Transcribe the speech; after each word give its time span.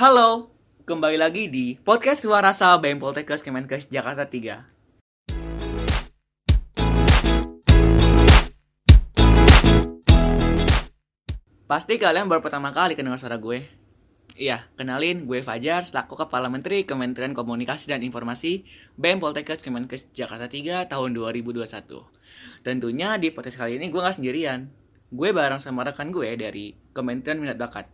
Halo, 0.00 0.48
kembali 0.88 1.20
lagi 1.20 1.52
di 1.52 1.76
podcast 1.76 2.24
Suara 2.24 2.56
Sah 2.56 2.80
BEM 2.80 2.96
Poltekkes 2.96 3.44
Kemenkes 3.44 3.84
Jakarta 3.92 4.24
3. 4.24 4.64
Pasti 11.68 12.00
kalian 12.00 12.32
baru 12.32 12.40
pertama 12.40 12.72
kali 12.72 12.96
kenal 12.96 13.20
suara 13.20 13.36
gue. 13.36 13.68
Iya, 14.40 14.72
kenalin 14.80 15.28
gue 15.28 15.44
Fajar 15.44 15.84
selaku 15.84 16.16
Kepala 16.16 16.48
Menteri 16.48 16.88
Kementerian 16.88 17.36
Komunikasi 17.36 17.92
dan 17.92 18.00
Informasi 18.00 18.64
BEM 18.96 19.20
Poltekkes 19.20 19.60
Kemenkes 19.60 20.08
Jakarta 20.16 20.48
3 20.48 20.88
tahun 20.88 21.12
2021. 21.12 21.60
Tentunya 22.64 23.20
di 23.20 23.28
podcast 23.36 23.60
kali 23.60 23.76
ini 23.76 23.92
gue 23.92 24.00
gak 24.00 24.16
sendirian. 24.16 24.72
Gue 25.12 25.36
bareng 25.36 25.60
sama 25.60 25.84
rekan 25.84 26.08
gue 26.08 26.40
dari 26.40 26.72
Kementerian 26.96 27.36
Minat 27.36 27.60
Bakat. 27.60 27.84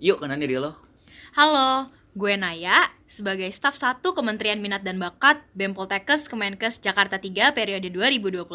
Yuk 0.00 0.24
kenalin 0.24 0.40
diri 0.40 0.56
lo. 0.56 0.89
Halo, 1.30 1.86
gue 2.18 2.34
Naya, 2.34 2.90
sebagai 3.06 3.46
staf 3.54 3.78
1 3.78 4.02
Kementerian 4.02 4.58
Minat 4.58 4.82
dan 4.82 4.98
Bakat 4.98 5.38
BEM 5.54 5.78
Poltekkes 5.78 6.26
Kemenkes 6.26 6.82
Jakarta 6.82 7.22
3 7.22 7.54
periode 7.54 7.86
2021. 7.86 8.50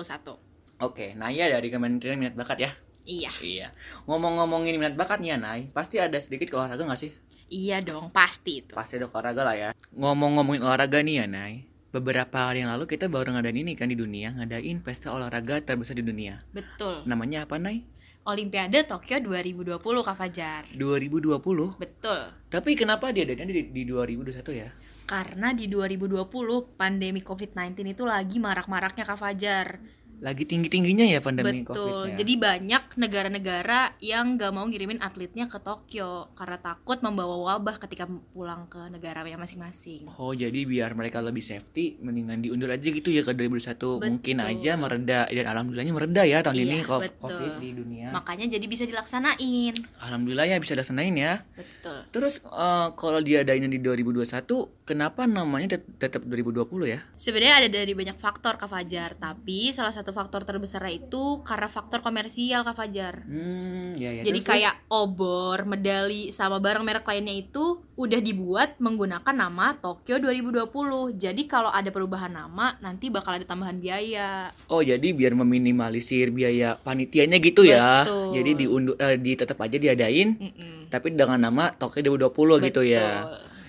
Oke, 0.83 1.16
Naya 1.16 1.47
dari 1.47 1.71
Kementerian 1.71 2.19
Minat 2.19 2.35
Bakat 2.35 2.59
ya. 2.59 2.71
Iya. 3.07 3.31
Iya. 3.39 3.67
Ngomong-ngomongin 4.11 4.75
minat 4.75 4.99
bakat 4.99 5.23
nih 5.23 5.31
ya, 5.31 5.38
Nay. 5.39 5.71
Pasti 5.71 6.03
ada 6.03 6.19
sedikit 6.19 6.52
ke 6.52 6.55
olahraga 6.59 6.83
gak 6.83 6.99
sih? 6.99 7.16
Iya 7.47 7.80
dong, 7.80 8.11
pasti 8.11 8.59
itu. 8.59 8.75
Pasti 8.75 8.99
ada 8.99 9.07
olahraga 9.07 9.47
lah 9.47 9.55
ya. 9.55 9.69
Ngomong-ngomongin 9.95 10.59
olahraga 10.59 10.99
nih 10.99 11.23
ya, 11.23 11.25
Nay. 11.31 11.71
Beberapa 11.95 12.52
hari 12.52 12.67
yang 12.67 12.75
lalu 12.75 12.91
kita 12.91 13.07
baru 13.07 13.39
ngadain 13.39 13.55
ini 13.55 13.80
kan 13.80 13.88
di 13.88 13.95
dunia, 13.95 14.35
ngadain 14.35 14.83
pesta 14.83 15.16
olahraga 15.16 15.63
terbesar 15.63 15.95
di 15.95 16.03
dunia. 16.03 16.44
Betul. 16.52 17.07
Namanya 17.07 17.47
apa, 17.47 17.55
Nay? 17.55 17.88
Olimpiade 18.25 18.89
Tokyo 18.89 19.21
2020 19.21 19.77
Kak 19.77 20.17
Fajar. 20.17 20.66
2020. 20.73 21.77
Betul. 21.77 22.21
Tapi 22.49 22.73
kenapa 22.73 23.13
dia 23.13 23.21
adanya 23.21 23.45
di, 23.45 23.70
di 23.70 23.85
2021 23.85 24.41
ya? 24.49 24.70
Karena 25.05 25.53
di 25.53 25.70
2020 25.70 26.25
pandemi 26.73 27.22
COVID-19 27.22 27.94
itu 27.94 28.02
lagi 28.02 28.41
marak-maraknya 28.41 29.05
Kak 29.05 29.19
Fajar. 29.22 29.77
Lagi 30.17 30.44
tinggi-tingginya 30.44 31.05
ya 31.05 31.19
pandemi 31.19 31.61
Betul. 31.61 31.75
COVID-nya. 31.75 32.16
Jadi 32.16 32.33
banyak 32.35 32.83
negara-negara 32.95 33.80
yang 33.99 34.35
gak 34.35 34.52
mau 34.52 34.63
ngirimin 34.63 34.99
atletnya 34.99 35.45
ke 35.45 35.57
Tokyo 35.57 36.30
karena 36.33 36.57
takut 36.57 36.99
membawa 36.99 37.35
wabah 37.53 37.77
ketika 37.77 38.05
pulang 38.31 38.66
ke 38.66 38.80
negaranya 38.89 39.35
masing-masing. 39.35 40.07
Oh 40.16 40.31
jadi 40.31 40.55
biar 40.61 40.94
mereka 40.94 41.19
lebih 41.19 41.41
safety 41.41 41.97
mendingan 41.97 42.39
diundur 42.39 42.67
aja 42.67 42.83
gitu 42.83 43.09
ya 43.09 43.22
ke 43.22 43.31
2021 43.31 44.02
mungkin 44.02 44.35
aja 44.39 44.72
mereda 44.75 45.19
dan 45.25 45.45
alhamdulillahnya 45.47 45.94
mereda 45.94 46.22
ya 46.23 46.39
tahun 46.39 46.55
Iya, 46.55 46.66
ini 46.66 46.77
co- 46.81 47.00
betul. 47.00 47.17
covid 47.22 47.53
di 47.57 47.69
dunia. 47.72 48.07
Makanya 48.11 48.45
jadi 48.47 48.66
bisa 48.66 48.83
dilaksanain. 48.83 49.73
Alhamdulillah 50.02 50.45
ya 50.45 50.57
bisa 50.57 50.73
dilaksanain 50.73 51.16
ya. 51.16 51.33
Betul. 51.53 51.97
Terus 52.11 52.41
eh, 52.41 52.88
kalau 52.94 53.19
diadainnya 53.19 53.67
di 53.67 53.79
2021 53.79 54.45
kenapa 54.83 55.25
namanya 55.25 55.75
tet- 55.75 55.89
tetap 55.97 56.22
2020 56.22 56.67
ya? 56.85 57.00
Sebenarnya 57.16 57.66
ada 57.66 57.69
dari 57.72 57.94
banyak 57.94 58.16
faktor 58.16 58.55
Kak 58.55 58.67
Fajar, 58.67 59.16
tapi 59.16 59.72
salah 59.72 59.89
satu 59.89 60.05
faktor 60.11 60.44
terbesarnya 60.44 61.02
itu 61.02 61.42
karena 61.42 61.66
faktor 61.66 62.03
komersial 62.03 62.61
Kak 62.61 62.75
Fajar. 62.75 63.23
Hmm 63.25 63.95
ya 63.95 64.12
ya. 64.12 64.22
Jadi 64.28 64.39
Terus- 64.44 64.50
kayak 64.52 64.73
obor, 64.92 65.64
medali, 65.64 66.30
sama 66.30 66.59
barang 66.59 66.84
merek 66.84 67.08
lainnya 67.08 67.34
itu 67.34 67.80
udah 67.95 68.20
dibuat 68.20 68.75
menggunakan 68.78 69.31
nama 69.31 69.80
Tokyo 69.80 70.20
2020. 70.20 71.16
Jadi 71.16 71.47
kalau 71.47 71.72
ada 71.72 71.88
perubahan 71.89 72.30
nama, 72.30 72.75
nanti 72.84 73.08
bakal 73.08 73.39
ada 73.39 73.47
tambahan 73.47 73.80
biaya. 73.80 74.52
Oh 74.67 74.84
jadi 74.84 75.16
biar 75.16 75.31
meminimalisir 75.34 76.30
biaya 76.30 76.75
panitianya 76.75 77.40
gitu 77.40 77.64
ya. 77.64 78.03
Betul. 78.03 78.36
Jadi 78.36 78.52
diundur 78.59 78.95
eh, 79.00 79.16
di 79.16 79.31
tetap 79.34 79.58
aja 79.58 79.80
diadain 79.80 80.36
Mm-mm. 80.36 80.92
tapi 80.92 81.16
dengan 81.16 81.40
nama 81.40 81.72
Tokyo 81.72 82.19
2020 82.19 82.67
gitu 82.67 82.84
ya. 82.84 83.25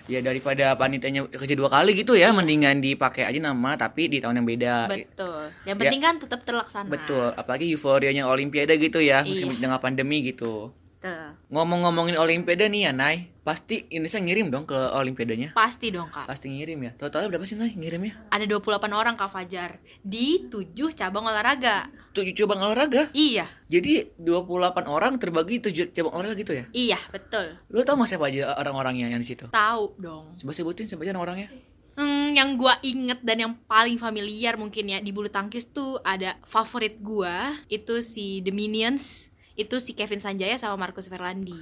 Ya 0.07 0.23
daripada 0.23 0.79
panitianya 0.79 1.27
kerja 1.27 1.55
dua 1.59 1.67
kali 1.67 1.99
gitu 1.99 2.15
ya, 2.15 2.31
mendingan 2.31 2.79
dipakai 2.79 3.27
aja 3.27 3.41
nama 3.43 3.75
tapi 3.75 4.07
di 4.07 4.23
tahun 4.23 4.39
yang 4.39 4.47
beda. 4.47 4.75
Betul. 4.87 5.51
Yang 5.67 5.77
Ya. 5.77 5.81
penting 5.83 6.01
kan 6.01 6.15
tetap 6.23 6.41
terlaksana. 6.47 6.87
Betul, 6.87 7.35
apalagi 7.35 7.67
euforianya 7.75 8.23
Olimpiade 8.25 8.79
gitu 8.79 9.03
ya, 9.03 9.27
Iya. 9.27 9.27
meskipun 9.27 9.59
di 9.59 9.63
tengah 9.63 9.83
pandemi 9.83 10.23
gitu. 10.23 10.71
Betul. 11.07 11.55
Ngomong-ngomongin 11.55 12.19
Olimpiade 12.19 12.67
nih 12.67 12.91
ya, 12.91 12.93
Nay, 12.93 13.31
pasti 13.47 13.87
Indonesia 13.95 14.19
ngirim 14.19 14.51
dong 14.51 14.67
ke 14.67 14.75
Olimpiadanya. 14.75 15.55
Pasti 15.55 15.95
dong 15.95 16.11
Kak. 16.11 16.27
Pasti 16.27 16.51
ngirim 16.51 16.83
ya. 16.83 16.91
Totalnya 16.99 17.31
berapa 17.31 17.47
sih, 17.47 17.55
Nay, 17.55 17.79
ngirimnya? 17.79 18.19
Ada 18.35 18.51
28 18.51 18.91
orang 18.91 19.15
Kak 19.15 19.31
Fajar 19.31 19.79
di 20.03 20.51
7 20.51 20.75
cabang 20.99 21.31
olahraga. 21.31 21.87
Tujuh 22.11 22.35
cabang 22.35 22.59
olahraga. 22.59 23.13
Iya, 23.15 23.47
Jadi 23.71 24.19
28 24.19 24.89
orang 24.91 25.21
terbagi 25.21 25.63
tujuh 25.63 25.95
cabang 25.95 26.17
olahraga 26.17 26.35
gitu 26.41 26.57
ya. 26.57 26.65
iya 26.73 26.99
betul. 27.13 27.55
Lu 27.69 27.85
tau 27.85 28.01
gak 28.01 28.09
siapa 28.09 28.27
aja 28.27 28.57
orang-orangnya 28.57 29.13
yang 29.13 29.21
di 29.21 29.29
situ? 29.29 29.47
Tahu 29.53 30.01
dong. 30.01 30.35
Coba 30.35 30.53
sebutin 30.57 30.89
siapa 30.89 31.05
aja 31.05 31.13
orangnya. 31.13 31.53
Hmm, 31.97 32.33
yang 32.33 32.57
gua 32.61 32.77
inget 32.81 33.21
dan 33.21 33.41
yang 33.41 33.53
paling 33.65 33.97
familiar 33.97 34.57
mungkin 34.57 34.85
ya 34.85 35.01
di 35.01 35.13
bulu 35.13 35.29
tangkis 35.33 35.69
tuh 35.73 35.97
ada 36.05 36.37
favorit 36.45 37.01
gua 37.01 37.57
itu 37.73 38.05
si 38.05 38.45
The 38.45 38.53
Minions, 38.53 39.33
itu 39.57 39.77
si 39.81 39.97
Kevin 39.97 40.21
Sanjaya 40.21 40.61
sama 40.61 40.77
Marcus 40.77 41.09
Verlandi. 41.09 41.57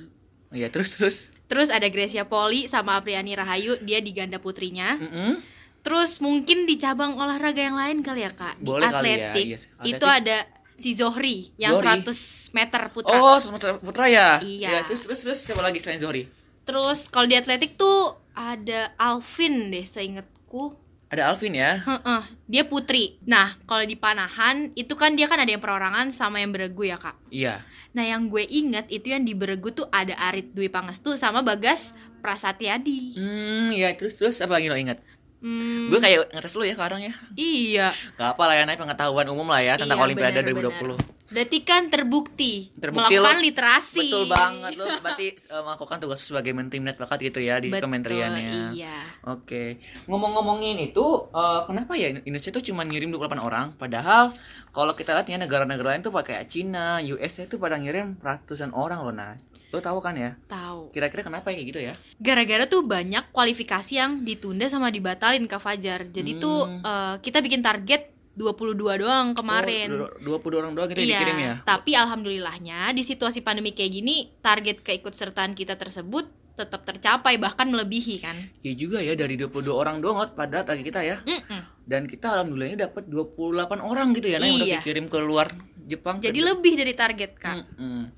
Oh 0.50 0.56
iya, 0.58 0.70
terus 0.70 0.94
terus. 0.94 1.16
Terus 1.46 1.70
ada 1.70 1.86
Gracia 1.90 2.26
Poli 2.26 2.66
sama 2.66 2.98
Apriani 2.98 3.34
Rahayu, 3.34 3.78
dia 3.82 4.02
di 4.02 4.10
ganda 4.10 4.42
putrinya. 4.42 4.98
Mm-mm. 4.98 5.38
Terus 5.84 6.18
mungkin 6.18 6.64
di 6.64 6.80
cabang 6.80 7.14
olahraga 7.20 7.60
yang 7.60 7.76
lain 7.76 8.00
kali 8.00 8.24
ya 8.24 8.32
kak, 8.32 8.56
di 8.56 8.64
Boleh 8.64 8.88
ya, 8.88 8.98
atletik, 8.98 9.46
yes. 9.52 9.68
itu 9.84 10.00
Atletik. 10.00 10.32
ada 10.32 10.36
si 10.74 10.90
Zohri 10.96 11.52
yang 11.60 11.76
Zohri. 11.76 12.00
100 12.02 12.56
meter 12.56 12.82
putra. 12.90 13.14
Oh, 13.20 13.36
Sumatera 13.36 13.76
Putra 13.76 14.08
ya? 14.08 14.40
Iya. 14.40 14.82
terus 14.88 15.04
terus 15.04 15.20
terus 15.22 15.38
siapa 15.44 15.60
lagi 15.60 15.78
selain 15.78 16.00
Zohri? 16.00 16.24
Terus 16.64 17.12
kalau 17.12 17.28
di 17.28 17.36
atletik 17.36 17.76
tuh 17.76 18.16
ada 18.32 18.96
Alvin 18.96 19.70
deh 19.70 19.84
seingetku. 19.84 20.80
Ada 21.14 21.30
Alvin 21.30 21.54
ya. 21.54 21.78
Heeh, 21.78 22.22
dia 22.44 22.66
putri. 22.66 23.22
Nah, 23.22 23.54
kalau 23.64 23.86
di 23.86 23.94
panahan 23.94 24.74
itu 24.74 24.92
kan 24.92 25.14
dia 25.14 25.24
kan 25.24 25.38
ada 25.38 25.46
yang 25.46 25.62
perorangan 25.62 26.10
sama 26.10 26.42
yang 26.42 26.50
beregu 26.50 26.82
ya, 26.82 26.98
Kak. 26.98 27.14
Iya. 27.30 27.62
Nah, 27.94 28.02
yang 28.02 28.26
gue 28.26 28.42
inget 28.42 28.90
itu 28.90 29.14
yang 29.14 29.22
di 29.22 29.30
beregu 29.30 29.70
tuh 29.70 29.86
ada 29.88 30.18
Arit 30.18 30.50
Dwi 30.50 30.66
Pangestu 30.66 31.14
sama 31.14 31.40
Bagas 31.40 31.94
Prasatyadi. 32.18 33.14
Hmm, 33.14 33.70
ya 33.70 33.94
terus 33.94 34.18
terus 34.18 34.42
apa 34.42 34.58
lagi 34.58 34.66
lo 34.66 34.74
ingat? 34.74 34.98
Hmm, 35.38 35.92
Gue 35.92 36.00
kayak 36.00 36.32
ngetes 36.32 36.56
lu 36.56 36.64
ya 36.64 36.74
sekarang 36.74 37.04
ya. 37.04 37.12
iya. 37.36 37.88
Gak 38.16 38.34
apa 38.34 38.42
lah 38.42 38.54
ya, 38.56 38.64
naik 38.64 38.80
pengetahuan 38.80 39.28
umum 39.28 39.44
lah 39.44 39.60
ya 39.60 39.76
tentang 39.76 40.00
Iya, 40.00 40.06
Olimpiade 40.08 40.40
benar, 40.40 40.72
2020. 40.72 40.98
benar. 40.98 40.98
Berarti 41.34 41.58
kan 41.60 41.90
terbukti, 41.90 42.70
Terbukti 42.72 43.10
melakukan 43.10 43.34
lo- 43.34 43.42
literasi. 43.42 44.00
Betul 44.00 44.24
banget 44.26 44.70
lo 44.74 44.84
berarti 44.96 45.26
eh, 45.34 45.62
melakukan 45.62 45.96
tugas 45.98 46.22
sebagai 46.22 46.54
menteri 46.54 46.78
minat 46.78 46.94
bakat 46.94 47.18
gitu 47.20 47.42
ya 47.42 47.58
di 47.58 47.68
Betul, 47.68 47.82
kementeriannya. 47.84 48.70
Iya. 48.72 48.98
Oke. 49.26 49.76
Ngomong-ngomongin 50.06 50.78
itu 50.80 51.02
eh, 51.28 51.60
kenapa 51.66 51.92
ya 51.94 52.14
Indonesia 52.14 52.50
tuh 52.50 52.62
cuma 52.62 52.82
ngirim 52.82 53.10
28 53.10 53.34
orang 53.40 53.74
padahal 53.74 54.30
kalau 54.70 54.92
kita 54.92 55.10
lihat 55.12 55.26
ya 55.26 55.36
negara-negara 55.36 55.90
lain 55.90 56.02
tuh 56.02 56.10
pakai 56.10 56.46
Cina, 56.46 57.02
US 57.02 57.34
itu 57.40 57.58
pada 57.58 57.74
ngirim 57.74 58.14
ratusan 58.18 58.70
orang 58.70 59.02
loh 59.02 59.10
nah. 59.10 59.34
Lo 59.68 59.82
tahu 59.82 59.98
kan 59.98 60.14
ya? 60.14 60.38
Tahu. 60.46 60.94
Kira-kira 60.94 61.26
kenapa 61.26 61.50
kayak 61.50 61.66
gitu 61.66 61.82
ya? 61.82 61.98
Gara-gara 62.16 62.62
tuh 62.64 62.86
banyak 62.86 63.34
kualifikasi 63.34 63.92
yang 63.92 64.22
ditunda 64.22 64.70
sama 64.70 64.86
dibatalin 64.86 65.42
Kak 65.44 65.58
Fajar. 65.58 66.06
Jadi 66.06 66.38
tuh 66.38 66.62
Hmm. 66.62 66.78
eh, 66.80 67.14
kita 67.18 67.42
bikin 67.42 67.58
target 67.58 68.13
22 68.34 68.74
doang 68.98 69.30
kemarin. 69.32 69.88
Oh, 69.94 70.10
dua- 70.18 70.42
20 70.42 70.58
orang 70.58 70.72
doang 70.72 70.88
kita 70.88 70.98
Iya, 70.98 71.08
dikirim 71.14 71.38
ya. 71.38 71.54
tapi 71.62 71.94
alhamdulillahnya 71.94 72.90
di 72.90 73.00
situasi 73.00 73.40
pandemi 73.40 73.70
kayak 73.70 73.92
gini 73.92 74.14
target 74.38 74.82
keikutsertaan 74.82 75.52
kita 75.52 75.74
tersebut 75.74 76.26
tetap 76.52 76.82
tercapai 76.82 77.34
bahkan 77.36 77.66
melebihi 77.66 78.16
kan. 78.20 78.34
Iya 78.60 78.74
juga 78.76 78.98
ya 78.98 79.14
dari 79.14 79.34
22 79.34 79.50
orang 79.72 79.98
doang 79.98 80.22
pada 80.28 80.62
tadi 80.62 80.82
kita 80.82 81.00
ya. 81.00 81.18
Mm-mm. 81.20 81.62
Dan 81.80 82.04
kita 82.04 82.30
alhamdulillahnya 82.32 82.86
dapat 82.86 83.06
28 83.06 83.42
orang 83.80 84.10
gitu 84.12 84.26
ya 84.28 84.38
nah 84.38 84.44
yang 84.44 84.56
udah 84.56 84.68
Iya. 84.68 84.78
dikirim 84.78 85.06
ke 85.06 85.18
luar 85.18 85.50
Jepang. 85.84 86.16
Jadi 86.16 86.34
ke- 86.34 86.46
lebih 86.46 86.72
dari 86.74 86.92
target 86.92 87.32
kak. 87.36 87.58
Mm-mm. 87.74 88.10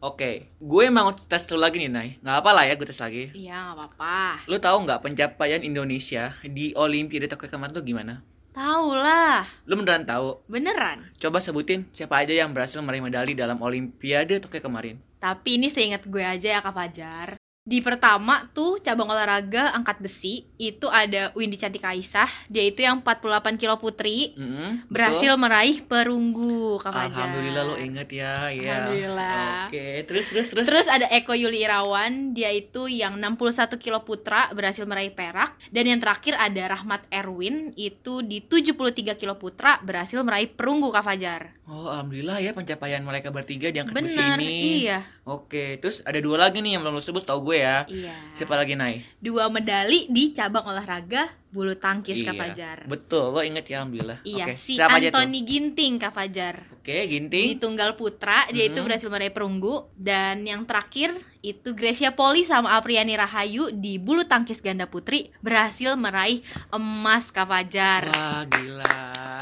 Oke, 0.00 0.54
gue 0.56 0.84
mau 0.88 1.10
tes 1.10 1.42
lu 1.48 1.56
lagi 1.56 1.74
nih, 1.76 1.88
Nay. 1.88 2.08
Nggak 2.20 2.36
apa 2.36 2.50
lah 2.52 2.62
ya, 2.62 2.74
gue 2.74 2.86
tes 2.86 2.94
lagi. 2.96 3.30
Iya 3.32 3.58
nggak 3.64 3.76
apa-apa. 3.76 4.18
Lu 4.46 4.56
tahu 4.56 4.76
nggak 4.84 5.00
pencapaian 5.00 5.58
Indonesia 5.60 6.38
di 6.40 6.70
Olimpiade 6.72 7.26
Tokyo 7.26 7.48
kemarin 7.48 7.72
tuh 7.72 7.82
gimana? 7.82 8.22
Tahu 8.58 8.90
lah, 8.90 9.46
Lu 9.70 9.78
beneran 9.78 10.02
tahu? 10.02 10.42
beneran. 10.50 11.06
Coba 11.14 11.38
sebutin 11.38 11.86
siapa 11.94 12.26
aja 12.26 12.34
yang 12.34 12.50
berhasil 12.50 12.82
meraih 12.82 12.98
medali 12.98 13.30
dalam 13.30 13.62
Olimpiade 13.62 14.42
Tokyo 14.42 14.58
kemarin. 14.58 14.98
Tapi 15.22 15.62
ini 15.62 15.70
seingat 15.70 16.02
gue 16.02 16.18
aja 16.18 16.58
ya 16.58 16.60
Kak 16.60 16.74
Fajar. 16.74 17.38
Di 17.68 17.84
pertama 17.84 18.48
tuh 18.56 18.80
cabang 18.80 19.12
olahraga 19.12 19.76
angkat 19.76 20.00
besi 20.00 20.48
itu 20.56 20.88
ada 20.88 21.36
Windy 21.36 21.60
Cantika 21.60 21.92
Aisyah, 21.92 22.48
dia 22.48 22.64
itu 22.64 22.80
yang 22.80 23.04
48 23.04 23.60
kilo 23.60 23.76
putri 23.76 24.32
Mm-mm, 24.32 24.88
betul? 24.88 24.88
berhasil 24.88 25.32
meraih 25.36 25.84
perunggu 25.84 26.80
Kak 26.80 26.96
Fajar. 26.96 27.28
Alhamdulillah 27.28 27.62
lo 27.68 27.76
inget 27.76 28.08
ya, 28.08 28.48
ya. 28.48 28.88
Alhamdulillah. 28.88 29.68
Oke, 29.68 30.00
terus 30.08 30.32
terus 30.32 30.48
terus. 30.48 30.64
Terus 30.64 30.86
ada 30.88 31.12
Eko 31.12 31.36
Yuli 31.36 31.60
Irawan, 31.60 32.32
dia 32.32 32.48
itu 32.56 32.88
yang 32.88 33.20
61 33.20 33.76
kilo 33.76 34.00
putra 34.00 34.48
berhasil 34.56 34.88
meraih 34.88 35.12
perak 35.12 35.52
dan 35.68 35.84
yang 35.84 36.00
terakhir 36.00 36.40
ada 36.40 36.72
Rahmat 36.72 37.04
Erwin 37.12 37.76
itu 37.76 38.24
di 38.24 38.40
73 38.40 39.20
kilo 39.20 39.36
putra 39.36 39.76
berhasil 39.84 40.16
meraih 40.24 40.48
perunggu 40.48 40.88
Kak 40.88 41.04
Fajar. 41.04 41.52
Oh, 41.68 41.92
alhamdulillah 41.92 42.40
ya 42.40 42.56
pencapaian 42.56 43.04
mereka 43.04 43.28
bertiga 43.28 43.68
di 43.68 43.76
angkat 43.76 43.92
besi 44.00 44.16
Bener, 44.16 44.40
ini. 44.40 44.88
iya. 44.88 45.04
Oke, 45.28 45.76
terus 45.76 46.00
ada 46.00 46.16
dua 46.16 46.40
lagi 46.40 46.64
nih 46.64 46.80
yang 46.80 46.80
belum 46.80 46.96
lo 46.96 47.04
sebut 47.04 47.28
tau 47.28 47.44
gue 47.44 47.57
ya. 47.58 47.82
Iya. 47.84 48.14
Siapa 48.32 48.54
lagi 48.54 48.72
naik? 48.72 49.18
Dua 49.18 49.46
medali 49.48 50.06
di 50.06 50.30
cabang 50.30 50.62
olahraga 50.64 51.26
bulu 51.48 51.72
tangkis 51.74 52.20
Kak 52.20 52.30
Iya. 52.30 52.40
Fajar. 52.44 52.78
Betul, 52.84 53.32
lo 53.32 53.40
inget 53.40 53.64
ya 53.66 53.80
alhamdulillah. 53.80 54.20
Iya, 54.22 54.44
Oke, 54.44 54.54
si 54.54 54.76
siapa 54.76 54.96
aja 54.96 55.08
tuh? 55.08 55.18
Anthony 55.18 55.40
Ginting 55.42 55.92
Kak 55.96 56.12
Fajar. 56.12 56.54
Oke, 56.74 56.92
Di 56.94 57.08
Ginting. 57.10 57.56
tunggal 57.56 57.92
putra 57.94 58.44
dia 58.48 58.64
itu 58.64 58.76
Mhm. 58.76 58.84
berhasil 58.84 59.08
meraih 59.08 59.30
perunggu 59.30 59.74
dan 59.94 60.44
yang 60.44 60.62
terakhir 60.62 61.10
itu 61.40 61.72
Gracia 61.72 62.12
Poli 62.12 62.42
sama 62.42 62.76
Apriani 62.76 63.12
Rahayu 63.12 63.72
di 63.72 63.96
bulu 63.96 64.22
tangkis 64.22 64.58
ganda 64.58 64.84
putri 64.84 65.32
berhasil 65.38 65.92
meraih 65.94 66.44
emas 66.70 67.28
Kak 67.28 67.48
Fajar. 67.48 68.04
Wah, 68.06 68.44
gila. 68.44 69.40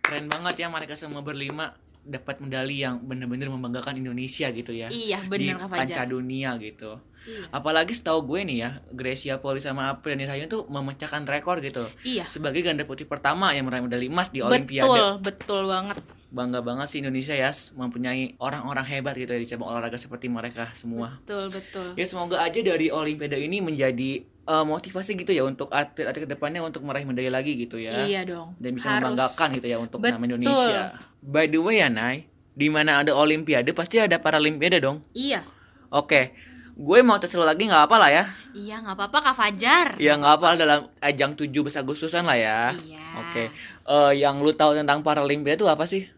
Keren 0.00 0.28
banget 0.28 0.54
ya 0.58 0.68
mereka 0.68 0.92
semua 0.94 1.20
berlima 1.20 1.72
dapat 2.04 2.36
medali 2.36 2.84
yang 2.84 3.00
bener-bener 3.00 3.48
membanggakan 3.48 3.96
Indonesia 3.96 4.52
gitu 4.52 4.70
ya. 4.70 4.92
Iya, 4.92 5.24
di 5.24 5.28
bener 5.30 5.56
Kak 5.56 5.72
Fajar. 5.72 5.80
kancah 5.88 6.06
dunia 6.06 6.52
gitu. 6.60 7.00
Iya. 7.24 7.48
Apalagi 7.50 7.96
setahu 7.96 8.24
gue 8.24 8.40
nih 8.44 8.56
ya, 8.64 8.70
Gracia 8.92 9.40
Poli 9.40 9.60
sama 9.60 9.88
Apriani 9.88 10.28
Rahayu 10.28 10.46
tuh 10.46 10.68
memecahkan 10.68 11.24
rekor 11.24 11.64
gitu. 11.64 11.88
Iya. 12.04 12.28
Sebagai 12.28 12.60
ganda 12.60 12.84
putri 12.84 13.08
pertama 13.08 13.52
yang 13.56 13.66
meraih 13.68 13.84
medali 13.84 14.12
emas 14.12 14.28
di 14.28 14.44
Olimpiade. 14.44 14.84
Betul, 14.84 15.08
betul 15.24 15.62
banget. 15.68 15.96
Bangga 16.34 16.66
banget 16.66 16.90
sih 16.90 16.98
Indonesia 16.98 17.30
ya 17.30 17.54
mempunyai 17.78 18.34
orang-orang 18.42 18.82
hebat 18.90 19.14
gitu 19.14 19.30
ya 19.30 19.38
di 19.38 19.46
cabang 19.46 19.70
olahraga 19.70 19.94
seperti 19.94 20.26
mereka 20.26 20.66
semua. 20.74 21.22
Betul, 21.22 21.46
betul. 21.48 21.88
Ya 21.94 22.04
semoga 22.10 22.42
aja 22.42 22.58
dari 22.58 22.90
Olimpiade 22.90 23.38
ini 23.38 23.62
menjadi 23.62 24.26
eh, 24.26 24.64
motivasi 24.66 25.14
gitu 25.14 25.30
ya 25.30 25.46
untuk 25.46 25.70
atlet-atlet 25.70 26.26
ke 26.26 26.28
depannya 26.28 26.60
untuk 26.60 26.82
meraih 26.82 27.06
medali 27.06 27.30
lagi 27.30 27.54
gitu 27.54 27.78
ya. 27.78 28.02
Iya 28.02 28.26
dong. 28.26 28.58
Dan 28.58 28.74
bisa 28.74 28.90
Harus. 28.90 29.14
membanggakan 29.14 29.48
gitu 29.62 29.66
ya 29.70 29.78
untuk 29.78 30.02
nama 30.02 30.18
Betul. 30.18 30.26
Indonesia. 30.26 30.82
By 31.22 31.46
the 31.46 31.60
way 31.62 31.80
ya 31.80 31.88
Nay, 31.88 32.26
di 32.54 32.66
mana 32.66 33.02
ada 33.02 33.14
Olimpiade 33.14 33.70
pasti 33.70 34.02
ada 34.02 34.18
Paralimpiade 34.18 34.82
dong. 34.82 35.06
Iya. 35.14 35.46
Oke, 35.94 36.34
gue 36.74 36.98
mau 37.06 37.22
tes 37.22 37.30
lo 37.38 37.46
lagi 37.46 37.70
nggak 37.70 37.86
apa 37.86 37.96
lah 37.96 38.10
ya. 38.10 38.24
Iya, 38.50 38.82
nggak 38.82 38.96
apa-apa 38.98 39.18
Kak 39.30 39.36
Fajar. 39.38 39.88
Ya 40.02 40.18
nggak 40.18 40.34
apa 40.42 40.48
dalam 40.58 40.80
ajang 40.98 41.38
17 41.38 41.54
Agustusan 41.78 42.26
lah 42.26 42.34
ya. 42.34 42.74
Iya. 42.74 43.02
Oke, 43.14 43.44
Eh, 43.84 44.12
yang 44.18 44.40
lu 44.40 44.50
tahu 44.56 44.74
tentang 44.74 45.04
Paralimpiade 45.04 45.60
itu 45.60 45.68
apa 45.68 45.84
sih? 45.84 46.08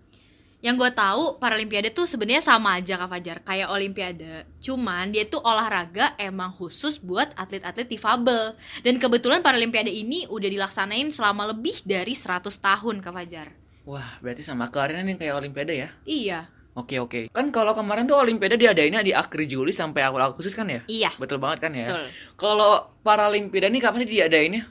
Yang 0.64 0.86
gue 0.86 0.90
tahu 0.96 1.36
Paralimpiade 1.36 1.92
tuh 1.92 2.08
sebenarnya 2.08 2.40
sama 2.40 2.80
aja 2.80 2.96
Kak 2.96 3.10
Fajar 3.12 3.38
kayak 3.44 3.68
Olimpiade. 3.68 4.48
Cuman 4.62 5.12
dia 5.12 5.28
tuh 5.28 5.42
olahraga 5.44 6.16
emang 6.16 6.48
khusus 6.54 6.96
buat 7.02 7.28
atlet-atlet 7.36 7.86
difabel. 7.90 8.56
Dan 8.80 8.96
kebetulan 8.96 9.44
Paralimpiade 9.44 9.92
ini 9.92 10.24
udah 10.30 10.48
dilaksanain 10.48 11.12
selama 11.12 11.52
lebih 11.52 11.84
dari 11.84 12.16
100 12.16 12.48
tahun 12.56 13.04
Kak 13.04 13.12
Fajar. 13.12 13.48
Wah, 13.86 14.18
berarti 14.18 14.42
sama 14.42 14.66
kerennya 14.72 15.04
nih 15.06 15.16
kayak 15.20 15.34
Olimpiade 15.38 15.74
ya. 15.76 15.88
Iya. 16.08 16.40
Oke 16.76 17.00
oke. 17.00 17.32
Kan 17.32 17.48
kalau 17.48 17.72
kemarin 17.72 18.04
tuh 18.04 18.20
Olimpiade 18.20 18.60
diadainnya 18.60 19.00
di 19.00 19.16
akhir 19.16 19.48
Juli 19.48 19.72
sampai 19.72 20.04
awal 20.04 20.28
Agustus 20.28 20.52
kan 20.52 20.68
ya? 20.68 20.84
Iya. 20.84 21.08
Betul 21.16 21.40
banget 21.40 21.64
kan 21.64 21.72
ya? 21.72 21.88
Betul. 21.88 22.04
Kalau 22.36 22.92
Paralimpiade 23.00 23.72
ini 23.72 23.80
kapan 23.80 24.04
sih 24.04 24.20
diadainnya? 24.20 24.68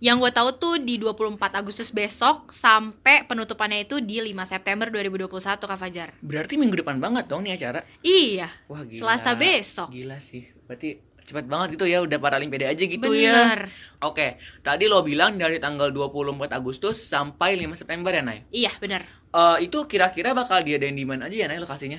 Yang 0.00 0.16
gue 0.24 0.32
tahu 0.32 0.48
tuh 0.56 0.74
di 0.80 0.96
24 0.96 1.36
Agustus 1.60 1.92
besok 1.92 2.48
sampai 2.48 3.28
penutupannya 3.28 3.84
itu 3.84 4.00
di 4.00 4.24
5 4.24 4.36
September 4.48 4.88
2021 4.88 5.28
Kak 5.60 5.78
Fajar. 5.80 6.08
Berarti 6.24 6.56
minggu 6.56 6.80
depan 6.80 6.96
banget 6.96 7.28
dong 7.28 7.44
nih 7.44 7.60
acara. 7.60 7.84
Iya. 8.00 8.48
Wah 8.72 8.80
gila. 8.88 9.00
Selasa 9.04 9.36
besok. 9.36 9.92
Gila 9.92 10.16
sih. 10.20 10.48
Berarti 10.64 10.96
cepat 11.24 11.48
banget 11.48 11.80
gitu 11.80 11.88
ya 11.88 12.04
udah 12.04 12.20
Paralimpiade 12.20 12.72
aja 12.72 12.84
gitu 12.84 13.08
ya. 13.16 13.52
Bener. 13.52 13.68
Oke, 14.04 14.40
tadi 14.60 14.88
lo 14.88 15.00
bilang 15.00 15.36
dari 15.40 15.56
tanggal 15.56 15.88
24 15.92 16.52
Agustus 16.52 17.00
sampai 17.00 17.56
5 17.60 17.76
September 17.76 18.12
ya, 18.12 18.20
Nay? 18.20 18.44
Iya, 18.52 18.72
bener. 18.80 19.23
Eh, 19.34 19.66
itu 19.66 19.82
kira-kira 19.84 20.30
bakal 20.30 20.62
diadain 20.62 20.94
di 20.94 21.02
mana 21.02 21.26
aja 21.26 21.34
ya, 21.34 21.46
Nay, 21.46 21.58
lokasinya? 21.58 21.98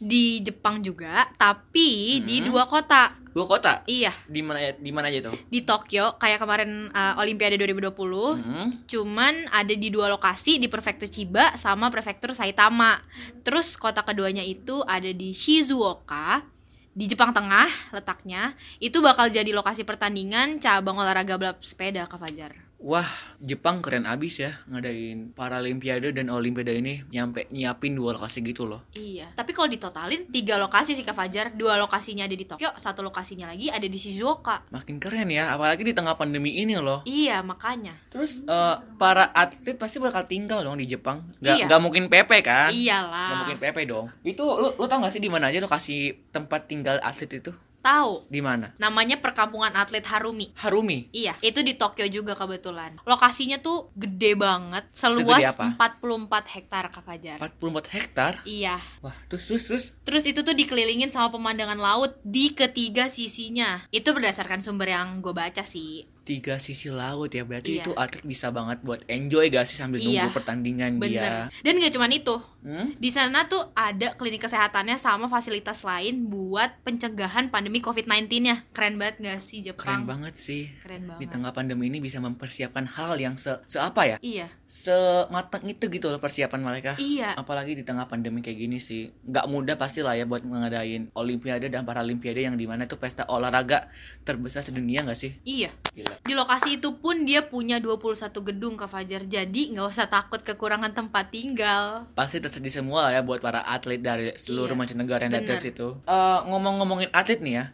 Di 0.00 0.40
Jepang 0.40 0.80
juga, 0.80 1.28
tapi 1.36 2.18
di 2.24 2.40
Hmm. 2.40 2.48
dua 2.48 2.64
kota. 2.64 3.12
Dua 3.30 3.44
kota? 3.46 3.84
Iya, 3.84 4.08
Di 4.24 4.40
mana 4.40 4.58
ya- 4.58 4.74
di 4.74 4.88
mana 4.88 5.06
aja 5.06 5.28
tuh? 5.28 5.36
di 5.46 5.60
Tokyo 5.60 6.16
kayak 6.16 6.40
kemarin 6.40 6.88
uh, 6.90 7.20
Olimpiade 7.20 7.54
2020. 7.54 8.34
Hmm. 8.34 8.72
Cuman 8.86 9.46
ada 9.50 9.70
di 9.70 9.86
dua 9.86 10.08
lokasi 10.08 10.56
di 10.56 10.66
prefektur 10.66 11.06
Chiba 11.06 11.52
sama 11.54 11.92
prefektur 11.92 12.32
Saitama. 12.32 13.04
Terus 13.44 13.76
kota 13.76 14.00
keduanya 14.00 14.40
itu 14.40 14.80
ada 14.82 15.06
di 15.06 15.30
Shizuoka 15.30 16.42
di 16.90 17.04
Jepang 17.04 17.30
Tengah 17.30 17.68
letaknya. 17.92 18.56
Itu 18.78 18.98
bakal 18.98 19.28
jadi 19.28 19.52
lokasi 19.52 19.84
pertandingan 19.84 20.56
cabang 20.58 20.96
olahraga 20.96 21.36
balap 21.36 21.60
sepeda 21.60 22.08
Kak 22.08 22.18
Fajar. 22.18 22.56
Wah, 22.80 23.04
Jepang 23.36 23.84
keren 23.84 24.08
abis 24.08 24.40
ya 24.40 24.56
ngadain 24.64 25.36
Paralimpiade 25.36 26.16
dan 26.16 26.32
Olimpiade 26.32 26.72
ini 26.72 27.04
nyampe 27.12 27.44
nyiapin 27.52 27.92
dua 27.92 28.16
lokasi 28.16 28.40
gitu 28.40 28.64
loh. 28.64 28.88
Iya, 28.96 29.28
tapi 29.36 29.52
kalau 29.52 29.68
ditotalin 29.68 30.24
tiga 30.32 30.56
lokasi 30.56 30.96
sih 30.96 31.04
Kak 31.04 31.12
Fajar. 31.12 31.52
Dua 31.52 31.76
lokasinya 31.76 32.24
ada 32.24 32.32
di 32.32 32.48
Tokyo, 32.48 32.72
satu 32.80 33.04
lokasinya 33.04 33.52
lagi 33.52 33.68
ada 33.68 33.84
di 33.84 33.98
Shizuoka. 34.00 34.72
Makin 34.72 34.96
keren 34.96 35.28
ya, 35.28 35.52
apalagi 35.52 35.84
di 35.84 35.92
tengah 35.92 36.16
pandemi 36.16 36.56
ini 36.56 36.80
loh. 36.80 37.04
Iya, 37.04 37.44
makanya. 37.44 37.92
Terus 38.08 38.40
eh, 38.48 38.76
para 38.96 39.28
atlet 39.36 39.76
pasti 39.76 40.00
bakal 40.00 40.24
tinggal 40.24 40.64
dong 40.64 40.80
di 40.80 40.88
Jepang. 40.88 41.20
Gak, 41.44 41.60
Iya. 41.60 41.64
nggak 41.68 41.80
mungkin 41.84 42.08
PP 42.08 42.30
kan? 42.40 42.72
Gak 42.72 42.80
Iyalah. 42.80 43.44
mungkin 43.44 43.56
PP 43.60 43.76
dong. 43.84 44.08
Itu 44.24 44.44
lu 44.56 44.88
tau 44.88 45.04
gak 45.04 45.12
sih 45.12 45.20
di 45.20 45.28
mana 45.28 45.52
aja 45.52 45.60
lokasi 45.60 46.16
tempat 46.32 46.64
tinggal 46.64 46.96
atlet 47.04 47.44
itu? 47.44 47.52
Tahu. 47.80 48.28
Di 48.28 48.44
mana? 48.44 48.76
Namanya 48.76 49.18
perkampungan 49.24 49.72
atlet 49.72 50.04
Harumi. 50.04 50.52
Harumi. 50.60 51.08
Iya, 51.16 51.32
itu 51.40 51.64
di 51.64 51.74
Tokyo 51.80 52.04
juga 52.12 52.36
kebetulan. 52.36 53.00
Lokasinya 53.08 53.56
tuh 53.64 53.88
gede 53.96 54.36
banget, 54.36 54.84
seluas 54.92 55.56
apa? 55.56 55.76
44 55.96 56.54
hektar 56.60 56.84
Kak 56.92 57.02
Fajar. 57.04 57.36
44 57.40 57.96
hektar. 57.96 58.32
Iya. 58.44 58.76
Wah, 59.00 59.16
terus 59.32 59.48
terus 59.48 59.64
terus. 59.64 59.84
Terus 60.04 60.24
itu 60.28 60.44
tuh 60.44 60.52
dikelilingin 60.52 61.08
sama 61.08 61.32
pemandangan 61.32 61.80
laut 61.80 62.20
di 62.20 62.52
ketiga 62.52 63.08
sisinya. 63.08 63.80
Itu 63.88 64.12
berdasarkan 64.12 64.60
sumber 64.60 64.92
yang 64.92 65.24
gue 65.24 65.32
baca 65.32 65.64
sih. 65.64 66.04
Tiga 66.30 66.54
sisi 66.56 66.86
laut 66.86 67.26
ya, 67.28 67.42
berarti 67.42 67.74
Iya. 67.74 67.82
itu 67.82 67.90
atlet 67.92 68.22
bisa 68.22 68.48
banget 68.48 68.78
buat 68.80 69.02
enjoy 69.04 69.50
gak 69.50 69.66
sih 69.66 69.74
sambil 69.74 69.98
Iya. 69.98 70.22
nunggu 70.22 70.30
pertandingan 70.30 71.02
dia. 71.02 71.50
Bener. 71.50 71.50
Dan 71.66 71.82
gak 71.82 71.90
cuman 71.90 72.12
itu. 72.14 72.36
Hmm? 72.60 72.86
Di 72.94 73.10
sana 73.10 73.44
tuh 73.44 73.72
ada 73.72 74.14
klinik 74.14 74.38
kesehatannya 74.40 74.94
sama 74.94 75.26
fasilitas 75.26 75.82
lain 75.82 76.28
buat 76.28 76.70
pencegahan 76.82 77.48
pandemi 77.48 77.80
COVID-19-nya. 77.80 78.70
Keren 78.70 78.94
banget 78.94 79.18
gak 79.18 79.40
sih 79.40 79.58
Keren 79.58 79.74
Jepang? 79.74 80.00
banget 80.06 80.34
sih. 80.36 80.70
Keren 80.78 81.10
banget. 81.10 81.18
Di 81.18 81.26
tengah 81.26 81.50
pandemi 81.50 81.90
ini 81.90 81.98
bisa 81.98 82.22
mempersiapkan 82.22 82.86
hal 82.94 83.18
yang 83.18 83.34
se, 83.34 83.58
se 83.66 83.82
apa 83.82 84.06
ya? 84.06 84.16
Iya. 84.22 84.46
Sematang 84.70 85.66
itu 85.66 85.90
gitu 85.90 86.14
loh 86.14 86.22
persiapan 86.22 86.62
mereka. 86.62 86.94
Iya. 86.94 87.34
Apalagi 87.34 87.74
di 87.74 87.82
tengah 87.82 88.06
pandemi 88.06 88.38
kayak 88.38 88.54
gini 88.54 88.78
sih. 88.78 89.10
Nggak 89.26 89.50
mudah 89.50 89.74
pasti 89.74 90.06
lah 90.06 90.14
ya 90.14 90.30
buat 90.30 90.46
ngadain 90.46 91.10
Olimpiade 91.18 91.66
dan 91.66 91.82
Paralimpiade 91.82 92.46
yang 92.46 92.54
di 92.54 92.70
mana 92.70 92.86
tuh 92.86 92.94
pesta 92.94 93.26
olahraga 93.26 93.90
terbesar 94.22 94.62
sedunia 94.62 95.02
nggak 95.02 95.18
sih? 95.18 95.34
Iya. 95.42 95.74
Gila. 95.90 96.22
Di 96.22 96.38
lokasi 96.38 96.78
itu 96.78 97.02
pun 97.02 97.26
dia 97.26 97.50
punya 97.50 97.82
21 97.82 98.30
gedung 98.30 98.78
Kak 98.78 98.94
Fajar. 98.94 99.26
Jadi 99.26 99.74
nggak 99.74 99.90
usah 99.90 100.06
takut 100.06 100.38
kekurangan 100.38 100.94
tempat 100.94 101.34
tinggal. 101.34 102.06
Pasti 102.14 102.38
tersedia 102.38 102.70
semua 102.70 103.10
lah 103.10 103.18
ya 103.18 103.26
buat 103.26 103.42
para 103.42 103.66
atlet 103.66 103.98
dari 103.98 104.30
seluruh 104.38 104.78
Iya, 104.78 104.78
mancanegara 104.78 105.26
yang 105.26 105.34
datang 105.34 105.58
situ. 105.58 105.98
Eh, 106.06 106.38
ngomong-ngomongin 106.46 107.10
atlet 107.10 107.42
nih 107.42 107.54
ya. 107.58 107.64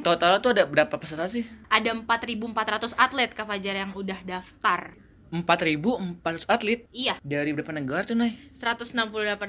Total 0.00 0.40
tuh 0.40 0.56
ada 0.56 0.64
berapa 0.64 0.96
peserta 0.96 1.28
sih? 1.28 1.44
Ada 1.68 1.92
4.400 1.92 2.96
atlet 2.96 3.28
Kak 3.36 3.44
Fajar 3.44 3.76
yang 3.76 3.92
udah 3.92 4.16
daftar. 4.24 5.05
4.400 5.34 6.46
atlet 6.46 6.86
Iya, 6.94 7.18
dari 7.20 7.50
berapa 7.50 7.74
negara 7.74 8.06
tuh, 8.06 8.14
Nay? 8.14 8.38
168 8.54 8.94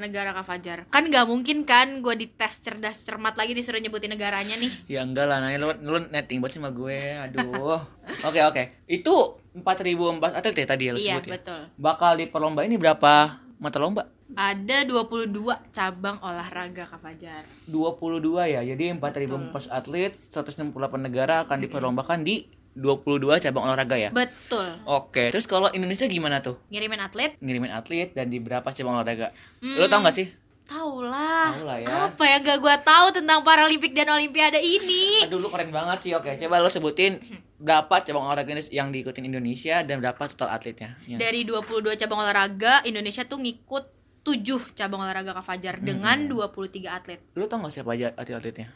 negara 0.02 0.34
Kak 0.34 0.46
Fajar. 0.46 0.78
Kan 0.90 1.14
nggak 1.14 1.30
mungkin 1.30 1.64
kan 1.64 2.02
gue 2.02 2.16
dites 2.18 2.60
cerdas 2.62 3.06
cermat 3.06 3.38
lagi 3.38 3.54
disuruh 3.54 3.78
nyebutin 3.78 4.10
negaranya 4.14 4.58
nih. 4.58 4.72
Ya 4.90 5.06
enggak 5.06 5.30
lah, 5.30 5.38
Nay. 5.38 5.62
Lu, 5.62 5.70
lu 5.86 6.02
netting 6.10 6.42
banget 6.42 6.58
sama 6.58 6.74
gue. 6.74 6.98
Aduh. 7.30 7.78
Oke, 8.28 8.40
oke. 8.40 8.64
Itu 8.88 9.38
4.004 9.54 10.38
atlet 10.38 10.56
ya 10.56 10.68
tadi 10.70 10.84
ya 10.88 10.92
lu 10.96 11.00
iya, 11.02 11.14
sebut 11.20 11.26
ya? 11.28 11.34
betul. 11.38 11.62
Bakal 11.76 12.12
diperlomba 12.22 12.64
ini 12.64 12.80
berapa 12.80 13.42
mata 13.58 13.78
lomba? 13.82 14.06
Ada 14.38 14.86
22 14.86 15.34
cabang 15.74 16.18
olahraga 16.22 16.86
Kak 16.86 17.00
Fajar. 17.02 17.44
22 17.70 18.54
ya. 18.54 18.62
Jadi 18.62 18.86
4.004 18.96 19.72
atlet, 19.74 20.14
168 20.14 20.72
negara 21.02 21.44
akan 21.46 21.58
diperlombakan 21.64 22.22
di 22.22 22.46
22 22.78 23.42
cabang 23.42 23.66
olahraga 23.66 23.98
ya. 23.98 24.14
Betul. 24.14 24.70
Oke, 24.86 25.34
terus 25.34 25.50
kalau 25.50 25.74
Indonesia 25.74 26.06
gimana 26.06 26.46
tuh? 26.46 26.62
Ngirimin 26.70 27.02
atlet? 27.02 27.34
Ngirimin 27.42 27.74
atlet 27.74 28.14
dan 28.14 28.30
di 28.30 28.38
berapa 28.38 28.70
cabang 28.70 29.02
olahraga? 29.02 29.34
Lo 29.66 29.90
tau 29.90 30.06
gak 30.06 30.14
sih? 30.14 30.30
Tahu 30.68 31.00
lah. 31.00 31.56
Ya. 31.80 32.12
Apa 32.12 32.28
ya 32.28 32.44
gak 32.44 32.60
gue 32.60 32.76
tahu 32.84 33.08
tentang 33.16 33.40
Paralimpik 33.42 33.96
dan 33.96 34.12
Olimpiade 34.12 34.60
ini? 34.60 35.24
Aduh 35.24 35.40
lu 35.40 35.48
keren 35.48 35.72
banget 35.74 36.06
sih. 36.06 36.12
Oke, 36.14 36.36
coba 36.38 36.60
lo 36.60 36.68
sebutin 36.68 37.18
berapa 37.58 38.04
cabang 38.04 38.30
olahraga 38.30 38.52
yang 38.70 38.92
diikutin 38.92 39.26
Indonesia 39.26 39.82
dan 39.82 40.04
berapa 40.04 40.20
total 40.28 40.54
atletnya. 40.54 41.00
Ya. 41.08 41.18
Dari 41.18 41.48
22 41.48 41.98
cabang 41.98 42.20
olahraga, 42.20 42.84
Indonesia 42.84 43.24
tuh 43.24 43.40
ngikut 43.42 43.84
7 44.28 44.76
cabang 44.76 45.08
olahraga 45.08 45.32
Kak 45.40 45.48
Fajar 45.48 45.80
dengan 45.80 46.28
23 46.28 46.84
atlet. 46.92 47.20
Lu 47.40 47.48
tau 47.48 47.64
gak 47.64 47.72
siapa 47.72 47.96
aja 47.96 48.12
atlet-atletnya? 48.12 48.68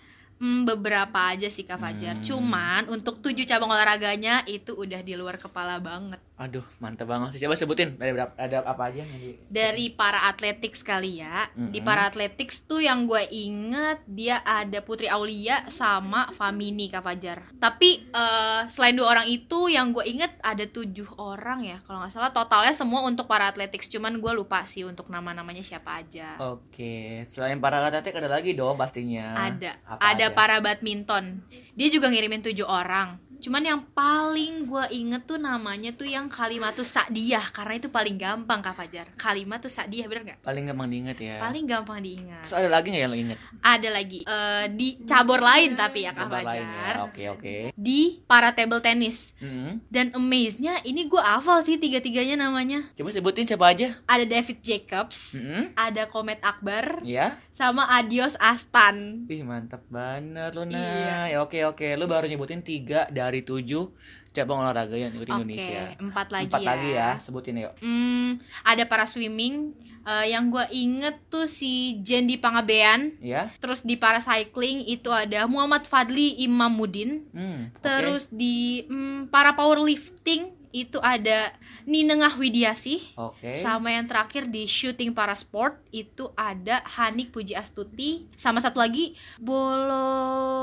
Hmm, 0.41 0.65
beberapa 0.65 1.29
aja 1.29 1.45
sih 1.53 1.61
Kak 1.69 1.77
Fajar. 1.77 2.17
Hmm. 2.17 2.25
Cuman 2.25 2.89
untuk 2.89 3.21
tujuh 3.21 3.45
cabang 3.45 3.69
olahraganya 3.69 4.41
itu 4.49 4.73
udah 4.73 5.05
di 5.05 5.13
luar 5.13 5.37
kepala 5.37 5.77
banget. 5.77 6.17
Aduh, 6.41 6.65
mantap 6.81 7.05
banget 7.05 7.37
sih. 7.37 7.45
Coba 7.45 7.53
sebutin 7.53 7.93
ada 8.01 8.09
berapa 8.09 8.33
ada 8.33 8.57
apa 8.65 8.89
aja 8.89 9.05
yang 9.05 9.13
di 9.21 9.37
Dari 9.45 9.93
para 9.93 10.25
atletik 10.25 10.73
kali 10.81 11.21
ya. 11.21 11.45
Di 11.53 11.77
Mm-mm. 11.77 11.85
para 11.85 12.09
atletik 12.09 12.49
tuh 12.65 12.81
yang 12.81 13.05
gue 13.05 13.21
inget 13.29 14.01
dia 14.09 14.41
ada 14.41 14.81
Putri 14.81 15.05
Aulia 15.05 15.61
sama 15.69 16.33
Famini 16.33 16.89
Kak 16.89 17.05
Fajar. 17.05 17.45
Tapi 17.61 18.09
eh, 18.09 18.61
selain 18.65 18.97
dua 18.97 19.13
orang 19.13 19.29
itu 19.29 19.69
yang 19.69 19.93
gue 19.93 20.01
inget 20.09 20.33
ada 20.41 20.65
tujuh 20.65 21.21
orang 21.21 21.61
ya 21.61 21.77
kalau 21.85 22.01
nggak 22.01 22.17
salah. 22.17 22.33
Totalnya 22.33 22.73
semua 22.73 23.05
untuk 23.05 23.29
para 23.29 23.45
atletik. 23.45 23.85
Cuman 23.85 24.17
gue 24.17 24.31
lupa 24.33 24.65
sih 24.65 24.81
untuk 24.81 25.05
nama-namanya 25.13 25.61
siapa 25.61 26.01
aja. 26.01 26.41
Oke, 26.41 27.21
selain 27.29 27.61
para 27.61 27.77
atletik 27.77 28.17
ada 28.17 28.41
lagi 28.41 28.57
dong 28.57 28.73
pastinya. 28.81 29.37
ada 29.37 29.77
Apa 29.85 30.17
ada? 30.17 30.30
Para 30.35 30.59
badminton. 30.63 31.43
Dia 31.75 31.87
juga 31.87 32.11
ngirimin 32.11 32.43
tujuh 32.43 32.67
orang 32.67 33.30
cuman 33.41 33.63
yang 33.65 33.81
paling 33.91 34.63
gue 34.63 34.85
inget 34.93 35.23
tuh 35.23 35.35
namanya 35.35 35.89
tuh 35.91 36.05
yang 36.05 36.27
kalimatus 36.27 36.87
sa'diyah 36.87 37.49
karena 37.49 37.73
itu 37.75 37.87
paling 37.87 38.15
gampang 38.15 38.59
kak 38.59 38.73
Fajar 38.73 39.09
kalimatus 39.15 39.73
sa'diyah 39.73 40.05
bener 40.05 40.21
nggak 40.23 40.39
paling 40.41 40.63
gampang 40.63 40.87
diinget 40.87 41.17
ya. 41.19 41.35
paling 41.37 41.65
gampang 41.65 41.99
diingat 41.99 42.41
Terus 42.41 42.53
ada 42.55 42.69
lagi 42.69 42.87
nggak 42.87 43.01
yang 43.01 43.09
lo 43.09 43.17
inget? 43.17 43.39
ada 43.59 43.89
lagi 43.89 44.19
eh, 44.21 44.65
di 44.69 44.87
cabur 45.01 45.39
lain 45.39 45.73
tapi 45.73 46.05
ya 46.05 46.11
kak 46.11 46.27
lain 46.27 46.45
ya. 46.45 46.45
Fajar 46.45 46.95
Oke, 47.03 47.23
oke. 47.27 47.53
di 47.73 47.99
para 48.23 48.51
table 48.51 48.79
tennis 48.79 49.33
Hmm. 49.35 49.81
dan 49.87 50.11
amaze-nya 50.11 50.83
ini 50.83 51.05
gue 51.05 51.17
hafal 51.17 51.61
sih 51.61 51.75
tiga-tiganya 51.75 52.37
namanya 52.39 52.93
Coba 52.93 53.09
sebutin 53.09 53.43
siapa 53.43 53.65
aja? 53.67 53.97
ada 54.05 54.21
David 54.23 54.61
Jacobs 54.61 55.33
Hmm. 55.33 55.73
ada 55.73 56.05
Komet 56.05 56.37
Akbar 56.41 57.01
Ya. 57.01 57.39
sama 57.49 57.89
Adios 57.89 58.37
Astan 58.37 59.25
Ih 59.25 59.41
mantap 59.41 59.81
banget 59.87 60.51
lo 60.51 60.63
nah. 60.63 60.77
Iya. 60.77 61.17
Ya 61.29 61.37
oke 61.39 61.57
oke. 61.65 61.87
Lo 61.93 62.05
baru 62.05 62.27
nyebutin 62.27 62.59
tiga 62.61 63.07
dari 63.07 63.30
tujuh 63.39 63.87
cabang 64.35 64.63
olahraga 64.63 64.95
yang 64.95 65.11
ikut 65.15 65.27
Indonesia. 65.27 65.95
Oke, 65.95 66.03
empat 66.07 66.27
lagi 66.31 66.47
Empat 66.51 66.61
ya. 66.63 66.67
lagi 66.67 66.89
ya. 66.91 67.09
Sebutin 67.19 67.63
yuk. 67.63 67.73
Hmm, 67.83 68.39
ada 68.63 68.83
para 68.87 69.07
swimming 69.07 69.75
eh, 70.07 70.25
yang 70.31 70.47
gue 70.51 70.65
inget 70.71 71.19
tuh 71.27 71.47
si 71.47 71.99
Jendi 72.03 72.39
Pangabean. 72.39 73.15
Ya. 73.19 73.51
Terus 73.59 73.83
di 73.83 73.99
para 73.99 74.23
cycling 74.23 74.87
itu 74.87 75.11
ada 75.11 75.47
Muhammad 75.47 75.87
Fadli 75.87 76.39
Imamuddin. 76.43 77.27
Hmm. 77.31 77.71
Terus 77.83 78.31
di 78.31 78.87
hmm, 78.87 79.31
para 79.31 79.55
powerlifting 79.55 80.59
itu 80.71 80.97
ada 81.03 81.51
Ninengah 81.83 82.37
Widiasih. 82.37 83.17
Oke. 83.17 83.51
Sama 83.57 83.91
yang 83.91 84.07
terakhir 84.07 84.47
di 84.47 84.69
shooting 84.69 85.11
para 85.11 85.35
sport 85.35 85.81
itu 85.91 86.29
ada 86.37 86.85
Hanik 86.85 87.33
Puji 87.33 87.57
Astuti. 87.57 88.29
Sama 88.37 88.61
satu 88.63 88.79
lagi 88.79 89.17
Bolo 89.41 90.60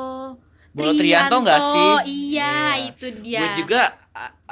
Bolo 0.72 0.92
Trianto 0.94 1.36
nggak 1.40 1.60
sih? 1.60 1.90
Iya, 2.06 2.54
Iya. 2.76 2.88
itu 2.92 3.06
dia. 3.24 3.40
Gue 3.40 3.50
juga 3.64 3.80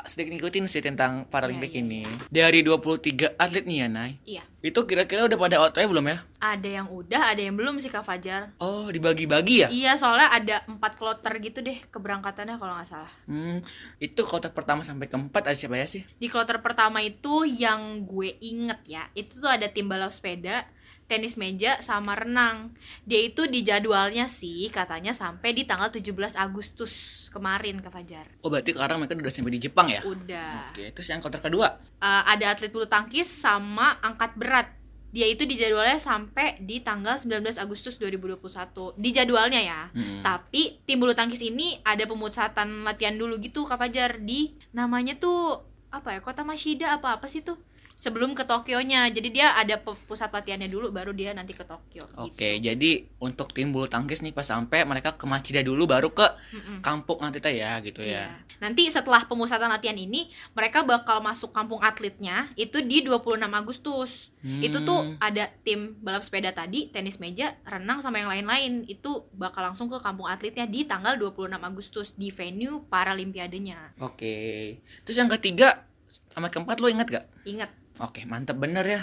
sedikit 0.07 0.39
ngikutin 0.39 0.71
sih 0.71 0.79
tentang 0.79 1.27
Paralimpik 1.27 1.75
Iya, 1.75 1.83
iya, 1.83 2.07
ini. 2.07 2.29
Dari 2.31 2.61
23 2.63 3.35
atlet 3.35 3.65
nih 3.67 3.79
ya, 3.83 3.89
Nay. 3.91 4.13
Iya. 4.23 4.43
Itu 4.63 4.87
kira-kira 4.87 5.27
udah 5.27 5.35
pada 5.35 5.57
OTW 5.59 5.91
belum 5.91 6.07
ya? 6.07 6.19
Ada 6.39 6.69
yang 6.83 6.87
udah, 6.87 7.35
ada 7.35 7.43
yang 7.43 7.59
belum 7.59 7.83
sih 7.83 7.91
Kak 7.91 8.07
Fajar. 8.07 8.55
Oh, 8.63 8.87
dibagi-bagi 8.87 9.67
ya? 9.67 9.69
Iya, 9.69 9.99
soalnya 9.99 10.31
ada 10.31 10.63
empat 10.71 10.95
kloter 10.95 11.35
gitu 11.43 11.59
deh 11.65 11.75
keberangkatannya 11.91 12.55
kalau 12.55 12.79
nggak 12.79 12.87
salah. 12.87 13.11
Hmm, 13.27 13.59
itu 13.99 14.21
kota 14.23 14.53
pertama 14.55 14.87
sampai 14.87 15.11
keempat 15.11 15.51
ada 15.51 15.57
siapa 15.59 15.75
ya 15.75 15.87
sih? 15.91 16.07
Di 16.19 16.31
kloter 16.31 16.63
pertama 16.63 17.03
itu 17.03 17.43
yang 17.43 18.07
gue 18.07 18.39
inget 18.39 18.79
ya, 18.87 19.03
itu 19.19 19.43
tuh 19.43 19.51
ada 19.51 19.67
tim 19.67 19.91
balap 19.91 20.15
sepeda, 20.15 20.63
tenis 21.07 21.39
meja, 21.39 21.79
sama 21.81 22.19
renang. 22.19 22.75
Dia 23.07 23.23
itu 23.23 23.47
di 23.47 23.63
jadwalnya 23.63 24.27
sih 24.27 24.69
katanya 24.75 25.15
sampai 25.15 25.55
di 25.55 25.63
tanggal 25.63 25.91
17 25.91 26.35
Agustus 26.35 27.27
kemarin 27.31 27.79
Kak 27.79 27.95
Fajar. 27.95 28.27
Oh, 28.43 28.51
berarti 28.51 28.75
sekarang 28.75 29.03
mereka 29.03 29.19
udah 29.19 29.33
sampai 29.33 29.55
di 29.55 29.63
Jepang 29.63 29.87
ya? 29.87 30.03
Udah. 30.03 30.75
Oke, 30.75 30.91
terus 30.91 31.09
yang 31.09 31.23
kota 31.23 31.39
kedua? 31.39 31.79
Eh, 32.03 32.23
ada 32.27 32.53
atlet 32.53 32.71
bulu 32.75 32.91
tangkis 32.91 33.31
sama 33.31 34.03
angkat 34.03 34.35
berat. 34.35 34.69
Dia 35.15 35.33
itu 35.33 35.49
di 35.49 35.57
jadwalnya 35.57 35.97
sampai 35.97 36.61
di 36.61 36.85
tanggal 36.85 37.17
19 37.17 37.57
Agustus 37.57 37.97
2021. 37.97 38.93
Di 39.01 39.11
jadwalnya 39.15 39.63
ya. 39.63 39.81
Hmm. 39.95 40.21
Tapi 40.21 40.83
tim 40.85 41.01
bulu 41.01 41.17
tangkis 41.17 41.41
ini 41.41 41.81
ada 41.87 42.05
pemusatan 42.05 42.85
latihan 42.85 43.17
dulu 43.17 43.41
gitu 43.41 43.65
Kak 43.65 43.81
Fajar 43.81 44.21
di 44.21 44.59
namanya 44.77 45.17
tuh 45.17 45.63
apa 45.89 46.19
ya? 46.19 46.21
Kota 46.21 46.43
Mashida 46.45 46.93
apa 46.93 47.17
apa 47.17 47.31
sih 47.31 47.41
tuh? 47.41 47.57
Sebelum 47.97 48.37
ke 48.37 48.45
Tokyonya. 48.45 49.09
Jadi 49.09 49.33
dia 49.33 49.57
ada 49.57 49.81
pusat 49.81 50.29
latihannya 50.29 50.69
dulu 50.69 50.93
baru 50.93 51.17
dia 51.17 51.33
nanti 51.33 51.57
ke 51.57 51.65
Tokyo 51.65 52.05
gitu. 52.05 52.21
Oke, 52.21 52.61
jadi 52.61 52.91
untuk 53.19 53.57
tim 53.57 53.73
bulu 53.73 53.89
tangkis 53.89 54.21
nih 54.21 54.31
pas 54.31 54.45
sampai 54.45 54.85
mereka 54.85 55.17
ke 55.17 55.25
Machida 55.25 55.65
dulu 55.65 55.89
baru 55.89 56.13
ke 56.13 56.29
Mm-mm. 56.53 56.85
kampung 56.85 57.25
nanti 57.25 57.41
ya 57.41 57.81
gitu 57.81 58.05
Iya. 58.05 58.29
ya. 58.29 58.37
Nanti 58.61 58.85
setelah 58.87 59.25
pemusatan 59.25 59.73
latihan 59.73 59.97
ini, 59.97 60.29
mereka 60.53 60.85
bakal 60.85 61.25
masuk 61.25 61.57
kampung 61.57 61.81
atletnya 61.81 62.53
itu 62.53 62.85
di 62.85 63.01
26 63.01 63.49
Agustus. 63.49 64.29
Itu 64.45 64.85
tuh 64.85 65.01
Hmm. 65.03 65.17
ada 65.19 65.49
tim 65.65 65.97
balap 65.99 66.21
sepeda 66.21 66.53
tadi, 66.53 66.87
tenis 66.87 67.17
meja, 67.17 67.57
renang 67.65 67.99
sama 67.99 68.21
yang 68.21 68.29
lain-lain. 68.29 68.85
Itu 68.85 69.27
bakal 69.33 69.73
langsung 69.73 69.89
ke 69.89 69.99
kampung 69.99 70.29
atletnya 70.29 70.69
di 70.69 70.85
tanggal 70.85 71.17
26 71.17 71.65
Agustus 71.65 72.13
di 72.13 72.29
venue 72.29 72.85
Paralimpiadenya. 72.87 73.97
Oke. 73.99 74.79
Terus 75.03 75.17
yang 75.17 75.33
ketiga 75.33 75.89
sama 76.31 76.47
keempat 76.47 76.77
lo 76.79 76.87
ingat 76.87 77.09
gak? 77.11 77.25
Ingat, 77.45 77.71
Oke, 77.97 78.29
mantep 78.29 78.61
bener 78.61 78.85
ya. 78.85 79.01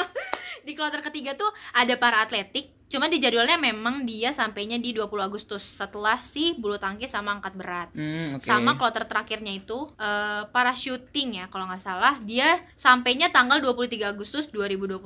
di 0.66 0.78
kloter 0.78 1.02
ketiga 1.02 1.34
tuh 1.34 1.50
ada 1.74 1.98
para 1.98 2.22
atletik. 2.22 2.79
Cuma 2.90 3.06
di 3.06 3.22
jadwalnya 3.22 3.54
memang 3.54 4.02
dia 4.02 4.34
sampainya 4.34 4.74
di 4.74 4.90
20 4.90 5.06
Agustus 5.22 5.62
setelah 5.62 6.18
si 6.18 6.58
bulu 6.58 6.74
tangkis 6.74 7.14
sama 7.14 7.38
angkat 7.38 7.54
berat. 7.54 7.88
Hmm, 7.94 8.34
oke. 8.34 8.42
sama 8.42 8.74
kloter 8.74 9.06
terakhirnya 9.06 9.54
itu 9.54 9.86
eh, 9.94 10.42
para 10.50 10.74
shooting 10.74 11.38
ya 11.38 11.46
kalau 11.46 11.70
nggak 11.70 11.78
salah 11.78 12.18
dia 12.20 12.58
sampainya 12.74 13.30
tanggal 13.30 13.62
23 13.62 14.10
Agustus 14.10 14.50
2021 14.50 14.98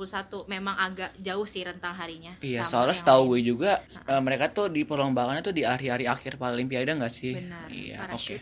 memang 0.49 0.73
agak 0.75 1.13
jauh 1.21 1.45
sih 1.45 1.61
rentang 1.61 1.93
harinya 1.93 2.33
Iya, 2.41 2.65
soalnya 2.65 2.97
setahu 2.97 3.37
gue 3.37 3.53
juga 3.53 3.85
eh, 3.85 4.21
mereka 4.21 4.49
tuh 4.49 4.73
di 4.73 4.81
perlombakannya 4.81 5.45
tuh 5.45 5.53
di 5.53 5.61
hari-hari 5.61 6.09
akhir 6.09 6.41
Paralimpiade 6.41 6.89
nggak 6.89 7.13
sih? 7.13 7.37
benar 7.37 7.69
Iya, 7.69 7.95
para 8.01 8.17
oke. 8.17 8.35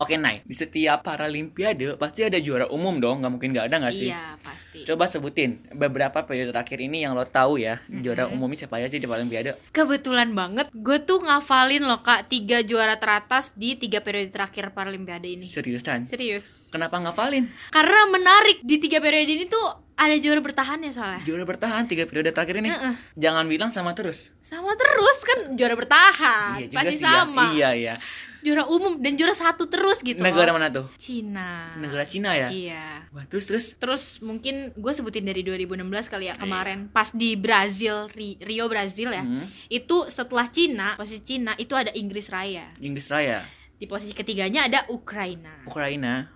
Oke, 0.00 0.16
Nay. 0.16 0.40
Di 0.48 0.56
setiap 0.56 1.04
Paralimpiade 1.04 2.00
pasti 2.00 2.24
ada 2.24 2.40
juara 2.40 2.64
umum 2.72 2.96
dong, 2.96 3.20
nggak 3.20 3.32
mungkin 3.36 3.52
nggak 3.52 3.66
ada 3.68 3.76
nggak 3.84 3.92
sih? 3.92 4.08
iya 4.08 4.32
pasti 4.40 4.88
Coba 4.88 5.04
sebutin 5.04 5.60
beberapa 5.76 6.24
periode 6.24 6.56
terakhir 6.56 6.80
ini 6.80 7.04
yang 7.04 7.12
lo 7.12 7.28
tahu 7.28 7.60
ya, 7.60 7.82
juara 7.84 8.24
umumnya 8.32 8.59
siapa 8.60 8.76
aja 8.76 8.86
sih 8.86 9.00
di 9.00 9.08
Paralimpiade? 9.08 9.56
kebetulan 9.70 10.30
banget 10.30 10.68
gue 10.70 10.98
tuh 11.00 11.18
ngafalin 11.18 11.80
loh 11.80 11.98
kak 11.98 12.28
tiga 12.28 12.60
juara 12.60 12.94
teratas 12.94 13.56
di 13.56 13.74
tiga 13.74 13.98
periode 13.98 14.28
terakhir 14.28 14.68
Paralimpiade 14.70 15.26
ini 15.30 15.42
Seriusan? 15.42 16.04
serius 16.04 16.68
Kenapa 16.68 17.00
ngafalin? 17.00 17.48
karena 17.70 18.04
menarik 18.06 18.60
di 18.60 18.76
tiga 18.76 19.00
periode 19.00 19.30
ini 19.30 19.44
tuh 19.46 19.64
ada 19.96 20.16
juara 20.16 20.40
bertahan 20.40 20.80
ya 20.80 20.92
soalnya 20.92 21.20
Juara 21.22 21.44
bertahan 21.44 21.84
tiga 21.84 22.04
periode 22.04 22.30
terakhir 22.30 22.56
ini. 22.56 22.68
Heeh. 22.68 22.94
Jangan 23.16 23.44
bilang 23.44 23.68
sama 23.68 23.92
terus. 23.92 24.32
sama 24.40 24.72
terus 24.72 25.18
kan 25.20 25.52
juara 25.52 25.76
bertahan 25.76 26.56
iya 26.58 26.66
pasti 26.70 26.96
sih 26.96 27.04
ya. 27.04 27.20
sama 27.20 27.44
Iya, 27.52 27.70
iya. 27.74 27.94
Juara 28.40 28.64
umum 28.66 28.96
dan 28.96 29.12
juara 29.12 29.32
satu 29.32 29.64
terus 29.64 30.00
gitu 30.00 30.18
Negara 30.18 30.48
loh. 30.48 30.56
mana 30.56 30.68
tuh? 30.68 30.86
Cina 30.94 31.76
Negara 31.76 32.02
Cina 32.02 32.32
ya? 32.32 32.48
iya 32.48 33.04
Wah, 33.10 33.24
terus 33.24 33.44
terus 33.44 33.66
Terus 33.74 34.04
mungkin 34.20 34.70
gue 34.72 34.92
sebutin 34.92 35.22
dari 35.22 35.42
2016 35.42 35.82
kali 36.06 36.24
ya 36.24 36.32
Iya. 36.32 36.40
kemarin 36.40 36.78
pas 36.88 37.10
di 37.10 37.34
Brazil 37.34 38.06
Ri- 38.08 38.38
Rio 38.40 38.66
Brazil 38.66 39.10
ya. 39.10 39.20
Hmm. 39.20 39.42
Itu 39.66 40.06
setelah 40.06 40.46
Cina, 40.46 40.94
posisi 40.94 41.20
Cina 41.20 41.52
itu 41.56 41.72
ada 41.72 41.90
Inggris 41.92 42.28
Raya. 42.28 42.70
Inggris 42.78 43.06
Raya, 43.06 43.42
Di 43.74 43.84
posisi 43.84 44.12
ketiganya 44.12 44.64
ada 44.64 44.86
Ukraina. 44.86 45.60
Ukraina. 45.64 46.28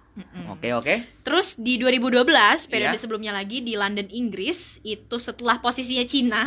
Oke, 0.46 0.70
oke. 0.70 0.94
Terus 1.26 1.58
di 1.58 1.74
2012 1.74 2.70
periode 2.70 2.94
Iya. 2.94 3.02
sebelumnya 3.02 3.32
lagi 3.34 3.58
di 3.58 3.74
London 3.74 4.06
Inggris 4.08 4.78
itu 4.82 5.16
setelah 5.18 5.58
posisinya 5.58 6.06
Cina 6.06 6.42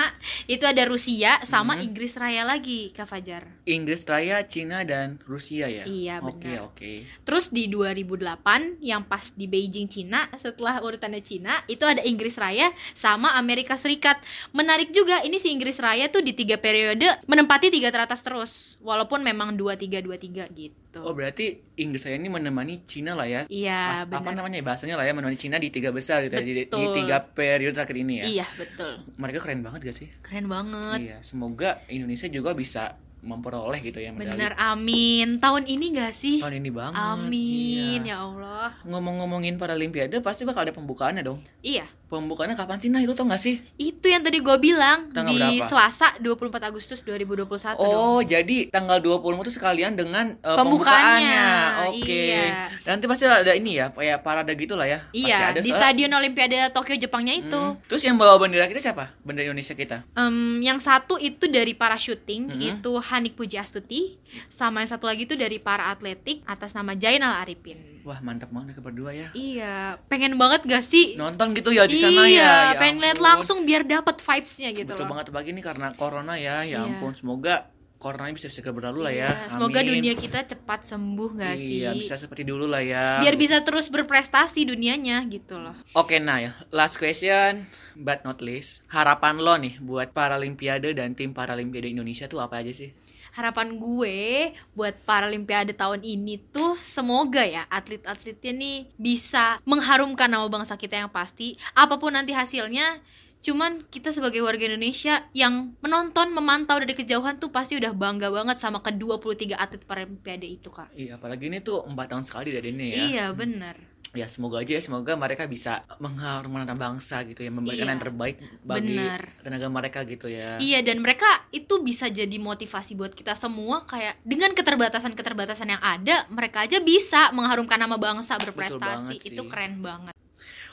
itu 0.45 0.63
ada 0.63 0.87
Rusia 0.87 1.43
sama 1.43 1.75
Hmm. 1.75 1.83
Inggris 1.83 2.15
Raya 2.15 2.47
lagi 2.47 2.95
Kak 2.95 3.03
Fajar. 3.05 3.43
Inggris 3.67 4.07
Raya, 4.07 4.39
Cina 4.47 4.87
dan 4.87 5.19
Rusia 5.27 5.67
ya? 5.67 5.83
Iya, 5.83 6.23
Oke, 6.23 6.47
benar. 6.47 6.71
oke. 6.71 6.91
Terus 7.27 7.51
di 7.51 7.67
2008 7.67 8.79
yang 8.79 9.03
pas 9.03 9.35
di 9.35 9.43
Beijing 9.43 9.91
Cina 9.91 10.31
setelah 10.37 10.79
urutannya 10.79 11.19
Cina 11.19 11.59
itu 11.67 11.83
ada 11.83 11.99
Inggris 12.01 12.39
Raya 12.39 12.71
sama 12.93 13.35
Amerika 13.35 13.75
Serikat. 13.75 14.23
Menarik 14.51 14.89
juga 14.89 15.19
ini 15.21 15.35
si 15.35 15.51
Inggris 15.51 15.75
Raya 15.77 16.07
tuh 16.07 16.23
di 16.23 16.31
tiga 16.31 16.55
periode 16.55 17.03
menempati 17.25 17.67
tiga 17.67 17.91
teratas 17.91 18.23
terus 18.23 18.51
walaupun 18.79 19.19
memang 19.19 19.51
dua 19.53 19.75
tiga 19.75 19.99
dua 19.99 20.15
tiga 20.15 20.47
gitu. 20.49 20.71
Oh, 21.03 21.13
berarti 21.13 21.61
Inggris 21.77 22.05
Raya 22.05 22.17
ini 22.17 22.29
menemani 22.29 22.81
Cina 22.83 23.13
lah 23.13 23.25
ya? 23.25 23.41
Iya 23.45 23.93
Mas- 23.93 24.07
apa 24.09 24.31
namanya 24.31 24.57
bahasanya 24.61 24.95
lah 24.97 25.05
ya 25.05 25.13
menemani 25.13 25.37
Cina 25.37 25.57
di 25.57 25.69
tiga 25.69 25.89
besar 25.89 26.25
gitu 26.25 26.33
ya, 26.33 26.41
di, 26.41 26.53
di 26.65 26.85
tiga 26.93 27.17
periode 27.21 27.73
terakhir 27.75 27.97
ini 27.97 28.21
ya. 28.21 28.25
Iya 28.25 28.47
betul. 28.55 28.91
Mereka 29.17 29.37
keren 29.41 29.61
banget 29.61 29.79
gak 29.91 29.97
sih? 29.97 30.07
Keren 30.21 30.47
banget. 30.47 30.97
Iya, 31.01 31.17
semoga 31.21 31.81
Indonesia 31.87 32.25
juga 32.27 32.53
bisa 32.53 32.97
memperoleh 33.19 33.79
gitu 33.81 33.97
ya 33.97 34.09
medali. 34.09 34.37
Bener, 34.37 34.53
amin. 34.55 35.37
Tahun 35.37 35.63
ini 35.63 35.85
gak 35.93 36.13
sih? 36.13 36.37
Tahun 36.39 36.53
ini 36.53 36.69
banget. 36.69 36.95
Amin, 36.95 37.99
iya. 38.01 38.13
ya 38.13 38.17
Allah. 38.21 38.69
Ngomong-ngomongin 38.83 39.55
Paralimpiade 39.55 40.21
pasti 40.21 40.43
bakal 40.43 40.63
ada 40.63 40.73
pembukaannya 40.73 41.21
dong. 41.21 41.39
Iya, 41.59 41.83
Pembukaannya 42.07 42.55
kapan 42.55 42.79
sih? 42.79 42.87
Nah, 42.87 43.03
lu 43.03 43.11
tau 43.11 43.27
gak 43.27 43.35
sih? 43.37 43.59
itu 43.75 44.07
yang 44.07 44.23
tadi 44.23 44.39
gue 44.39 44.57
bilang 44.57 45.11
Tanggal 45.11 45.27
di 45.27 45.59
berapa? 45.59 45.67
Selasa 45.67 46.15
24 46.17 46.39
Agustus 46.63 47.03
2021 47.03 47.43
dong. 47.75 47.83
Oh, 47.83 48.19
jadi 48.23 48.71
tanggal 48.71 49.03
20 49.03 49.43
itu 49.43 49.51
sekalian 49.51 49.91
dengan 49.91 50.39
eh, 50.39 50.55
Pembukaannya, 50.55 51.47
Oke. 51.91 52.07
iya. 52.31 52.71
Nanti 52.85 53.03
pasti 53.05 53.27
ada 53.27 53.51
ini 53.51 53.75
ya, 53.75 53.91
kayak 53.91 54.23
parade 54.23 54.55
gitu 54.55 54.79
lah 54.79 54.87
ya. 54.87 55.03
Pasti 55.03 55.19
Iya, 55.19 55.51
ada 55.51 55.59
di 55.59 55.67
soalnya- 55.67 55.83
Stadion 55.83 56.11
Olimpiade 56.13 56.57
Tokyo 56.71 56.95
Jepangnya 56.95 57.35
itu. 57.35 57.59
Hmm. 57.59 57.75
Terus 57.85 58.01
yang 58.01 58.15
bawa 58.15 58.39
bendera 58.39 58.65
kita 58.65 58.79
siapa? 58.79 59.11
Bendera 59.21 59.51
Indonesia 59.51 59.75
kita. 59.75 60.07
Em, 60.15 60.63
yang 60.63 60.79
satu 60.79 61.19
itu 61.19 61.43
dari 61.47 61.75
para 61.75 61.99
syuting 61.99 62.39
Mm-hmm. 62.47 62.79
itu 62.79 62.91
Hanik 63.07 63.39
Puji 63.39 63.55
Astuti, 63.55 64.19
sama 64.51 64.83
yang 64.83 64.91
satu 64.91 65.07
lagi 65.07 65.23
itu 65.23 65.39
dari 65.39 65.57
para 65.57 65.87
atletik 65.87 66.43
atas 66.43 66.75
nama 66.75 66.91
Jainal 66.93 67.39
Arifin. 67.39 67.79
Wah, 68.03 68.19
mantap 68.23 68.51
banget 68.51 68.79
berdua 68.79 69.11
ya. 69.11 69.27
Iya, 69.35 69.99
pengen 70.07 70.39
banget 70.39 70.63
gak 70.63 70.83
sih? 70.83 71.15
Nonton 71.19 71.51
gitu 71.51 71.75
ya 71.75 71.83
di 71.87 71.99
sana 71.99 72.23
iya, 72.23 72.39
ya. 72.39 72.51
ya 72.71 72.79
pengen 72.79 73.03
lihat 73.03 73.19
langsung 73.19 73.67
biar 73.67 73.83
dapat 73.83 74.19
vibes-nya 74.19 74.71
gitu 74.71 74.91
Betul 74.95 75.07
loh. 75.07 75.11
banget 75.15 75.31
pagi 75.31 75.51
ini 75.51 75.59
karena 75.59 75.91
corona 75.91 76.35
ya. 76.39 76.63
Ya 76.63 76.83
Iya. 76.83 76.87
ampun, 76.87 77.15
semoga 77.15 77.67
corona 77.97 78.29
bisa 78.29 78.47
segera 78.53 78.73
berlalu 78.73 78.99
lah 79.01 79.13
ya. 79.13 79.29
Iya, 79.33 79.49
semoga 79.49 79.79
Amin. 79.81 79.89
dunia 79.97 80.13
kita 80.13 80.45
cepat 80.45 80.85
sembuh 80.85 81.29
gak 81.37 81.55
sih? 81.57 81.81
Iya, 81.81 81.97
bisa 81.97 82.13
seperti 82.15 82.45
dulu 82.45 82.69
lah 82.69 82.85
ya. 82.85 83.19
Biar 83.21 83.35
bisa 83.35 83.61
terus 83.65 83.89
berprestasi 83.89 84.69
dunianya 84.69 85.25
gitu 85.27 85.57
loh. 85.57 85.73
Oke, 85.97 86.21
nah 86.21 86.37
ya, 86.37 86.53
last 86.69 87.01
question 87.01 87.65
but 87.97 88.21
not 88.21 88.39
least. 88.39 88.85
Harapan 88.93 89.41
lo 89.41 89.57
nih 89.57 89.81
buat 89.81 90.13
Paralimpiade 90.13 90.93
dan 90.93 91.17
tim 91.17 91.33
Paralimpiade 91.33 91.89
Indonesia 91.89 92.29
tuh 92.29 92.39
apa 92.39 92.61
aja 92.61 92.69
sih? 92.69 92.93
Harapan 93.37 93.77
gue 93.77 94.49
buat 94.73 94.97
Paralimpiade 95.05 95.77
tahun 95.77 96.01
ini 96.01 96.41
tuh 96.49 96.73
semoga 96.81 97.45
ya 97.45 97.69
atlet-atletnya 97.69 98.49
nih 98.49 98.77
bisa 98.97 99.61
mengharumkan 99.61 100.25
nama 100.25 100.49
bangsa 100.49 100.73
kita 100.73 100.97
yang 100.97 101.11
pasti. 101.13 101.53
Apa 101.77 102.01
pun 102.01 102.17
nanti 102.17 102.33
hasilnya, 102.33 102.97
cuman 103.41 103.85
kita 103.87 104.11
sebagai 104.11 104.43
warga 104.43 104.67
Indonesia 104.67 105.25
yang 105.31 105.77
menonton, 105.79 106.33
memantau 106.35 106.77
dari 106.81 106.93
kejauhan 106.97 107.39
tuh 107.39 107.53
pasti 107.53 107.77
udah 107.77 107.93
bangga 107.95 108.27
banget 108.33 108.57
sama 108.59 108.83
ke-23 108.83 109.55
atlet 109.55 109.83
Paralimpiade 109.87 110.47
itu, 110.47 110.67
Kak. 110.69 110.91
Iya, 110.93 111.15
apalagi 111.15 111.47
ini 111.47 111.63
tuh 111.63 111.85
empat 111.87 112.11
tahun 112.11 112.23
sekali 112.25 112.49
dari 112.51 112.73
ini 112.73 112.87
ya. 112.93 113.03
Iya, 113.07 113.25
bener 113.33 113.97
Ya 114.15 114.25
semoga 114.31 114.63
aja 114.63 114.71
ya, 114.71 114.81
semoga 114.81 115.19
mereka 115.19 115.45
bisa 115.51 115.83
mengharumkan 115.99 116.63
nama 116.63 116.73
bangsa 116.73 117.27
gitu 117.27 117.43
ya, 117.43 117.51
memberikan 117.51 117.85
Iya, 117.85 117.93
yang 117.93 118.01
terbaik 118.01 118.35
bagi 118.63 118.95
benar. 118.95 119.21
tenaga 119.43 119.67
mereka 119.67 119.99
gitu 120.07 120.31
ya. 120.31 120.57
Iya 120.63 120.79
dan 120.79 121.03
mereka 121.03 121.27
itu 121.51 121.83
bisa 121.83 122.07
jadi 122.07 122.37
motivasi 122.39 122.95
buat 122.95 123.11
kita 123.11 123.35
semua 123.35 123.83
kayak 123.83 124.17
dengan 124.23 124.55
keterbatasan-keterbatasan 124.55 125.75
yang 125.75 125.83
ada 125.83 126.23
mereka 126.31 126.63
aja 126.63 126.79
bisa 126.79 127.29
mengharumkan 127.35 127.77
nama 127.77 127.99
bangsa 127.99 128.39
berprestasi 128.39 129.21
itu 129.21 129.41
keren 129.45 129.83
banget 129.83 130.15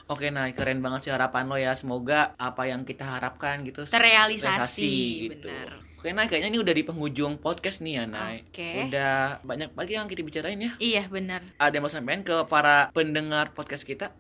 Oke, 0.05 0.29
nah 0.29 0.45
keren 0.53 0.85
banget 0.85 1.09
sih 1.09 1.13
harapan 1.13 1.49
lo 1.49 1.57
ya. 1.57 1.73
Semoga 1.73 2.37
apa 2.37 2.69
yang 2.69 2.85
kita 2.85 3.05
harapkan 3.09 3.65
gitu 3.65 3.89
terrealisasi 3.89 4.93
gitu. 5.33 5.49
benar 5.49 5.81
Oke, 6.05 6.13
nah 6.13 6.29
kayaknya 6.29 6.53
ini 6.53 6.61
udah 6.61 6.75
di 6.77 6.85
penghujung 6.85 7.41
podcast 7.41 7.81
nih 7.81 7.97
ya, 7.97 8.05
Nay. 8.05 8.45
Oke. 8.45 8.93
Udah 8.93 9.41
banyak 9.41 9.73
lagi 9.73 9.97
yang 9.97 10.05
kita 10.05 10.21
bicarain 10.21 10.61
ya. 10.61 10.77
iya 10.77 11.09
benar 11.09 11.41
Ada 11.57 11.81
yang 11.81 11.85
mau 11.89 11.89
sampein 11.89 12.21
ke 12.21 12.45
para 12.45 12.93
pendengar 12.93 13.57
podcast 13.57 13.89
kita? 13.89 14.13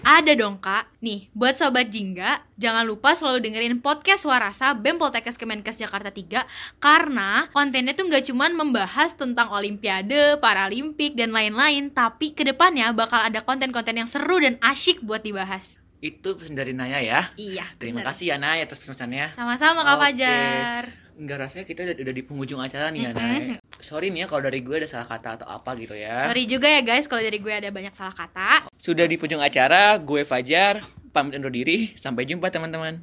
Ada 0.00 0.32
dong 0.32 0.56
kak 0.56 0.88
nih 1.04 1.28
buat 1.36 1.52
sobat 1.52 1.92
jingga 1.92 2.40
jangan 2.56 2.88
lupa 2.88 3.12
selalu 3.12 3.44
dengerin 3.44 3.84
podcast 3.84 4.24
Warasa 4.24 4.72
BEM 4.72 4.96
Poltekkes 4.96 5.36
Kemenkes 5.36 5.76
Jakarta 5.76 6.08
3 6.08 6.48
karena 6.80 7.52
kontennya 7.52 7.92
tuh 7.92 8.08
nggak 8.08 8.32
cuman 8.32 8.56
membahas 8.56 9.12
tentang 9.12 9.52
Olimpiade, 9.52 10.40
Paralimpik 10.40 11.12
dan 11.12 11.36
lain-lain 11.36 11.92
tapi 11.92 12.32
ke 12.32 12.42
depannya 12.42 12.96
bakal 12.96 13.20
ada 13.20 13.44
konten-konten 13.44 14.00
yang 14.00 14.08
seru 14.08 14.40
dan 14.40 14.56
asyik 14.64 15.04
buat 15.04 15.20
dibahas 15.20 15.76
Itu 16.02 16.34
pesan 16.34 16.58
dari 16.58 16.74
Naya 16.74 16.98
ya. 16.98 17.20
iya 17.38 17.62
Terima 17.78 18.02
bener. 18.02 18.10
kasih 18.10 18.34
ya 18.34 18.36
Nay 18.40 18.58
atas 18.66 18.82
pesannya. 18.82 19.30
Sama-sama 19.30 19.86
Kak. 19.86 20.02
Fajar. 20.02 20.82
Enggak 21.14 21.46
rasanya 21.46 21.62
kita 21.62 21.86
udah, 21.86 21.94
udah 21.94 22.14
di 22.16 22.22
penghujung 22.26 22.58
acara 22.58 22.90
nih 22.90 23.06
ya, 23.06 23.10
Nay. 23.14 23.61
Sorry 23.82 24.14
nih 24.14 24.24
ya 24.24 24.26
kalau 24.30 24.46
dari 24.46 24.62
gue 24.62 24.78
ada 24.78 24.86
salah 24.86 25.10
kata 25.10 25.42
atau 25.42 25.46
apa 25.50 25.74
gitu 25.74 25.98
ya. 25.98 26.30
Sorry 26.30 26.46
juga 26.46 26.70
ya 26.70 26.86
guys 26.86 27.10
kalau 27.10 27.18
dari 27.18 27.42
gue 27.42 27.50
ada 27.50 27.66
banyak 27.74 27.90
salah 27.90 28.14
kata. 28.14 28.70
Sudah 28.78 29.10
di 29.10 29.18
penghujung 29.18 29.42
acara, 29.42 29.98
gue 29.98 30.22
Fajar 30.22 30.86
pamit 31.10 31.34
undur 31.34 31.50
diri. 31.50 31.90
Sampai 31.98 32.22
jumpa 32.22 32.46
teman-teman. 32.46 33.02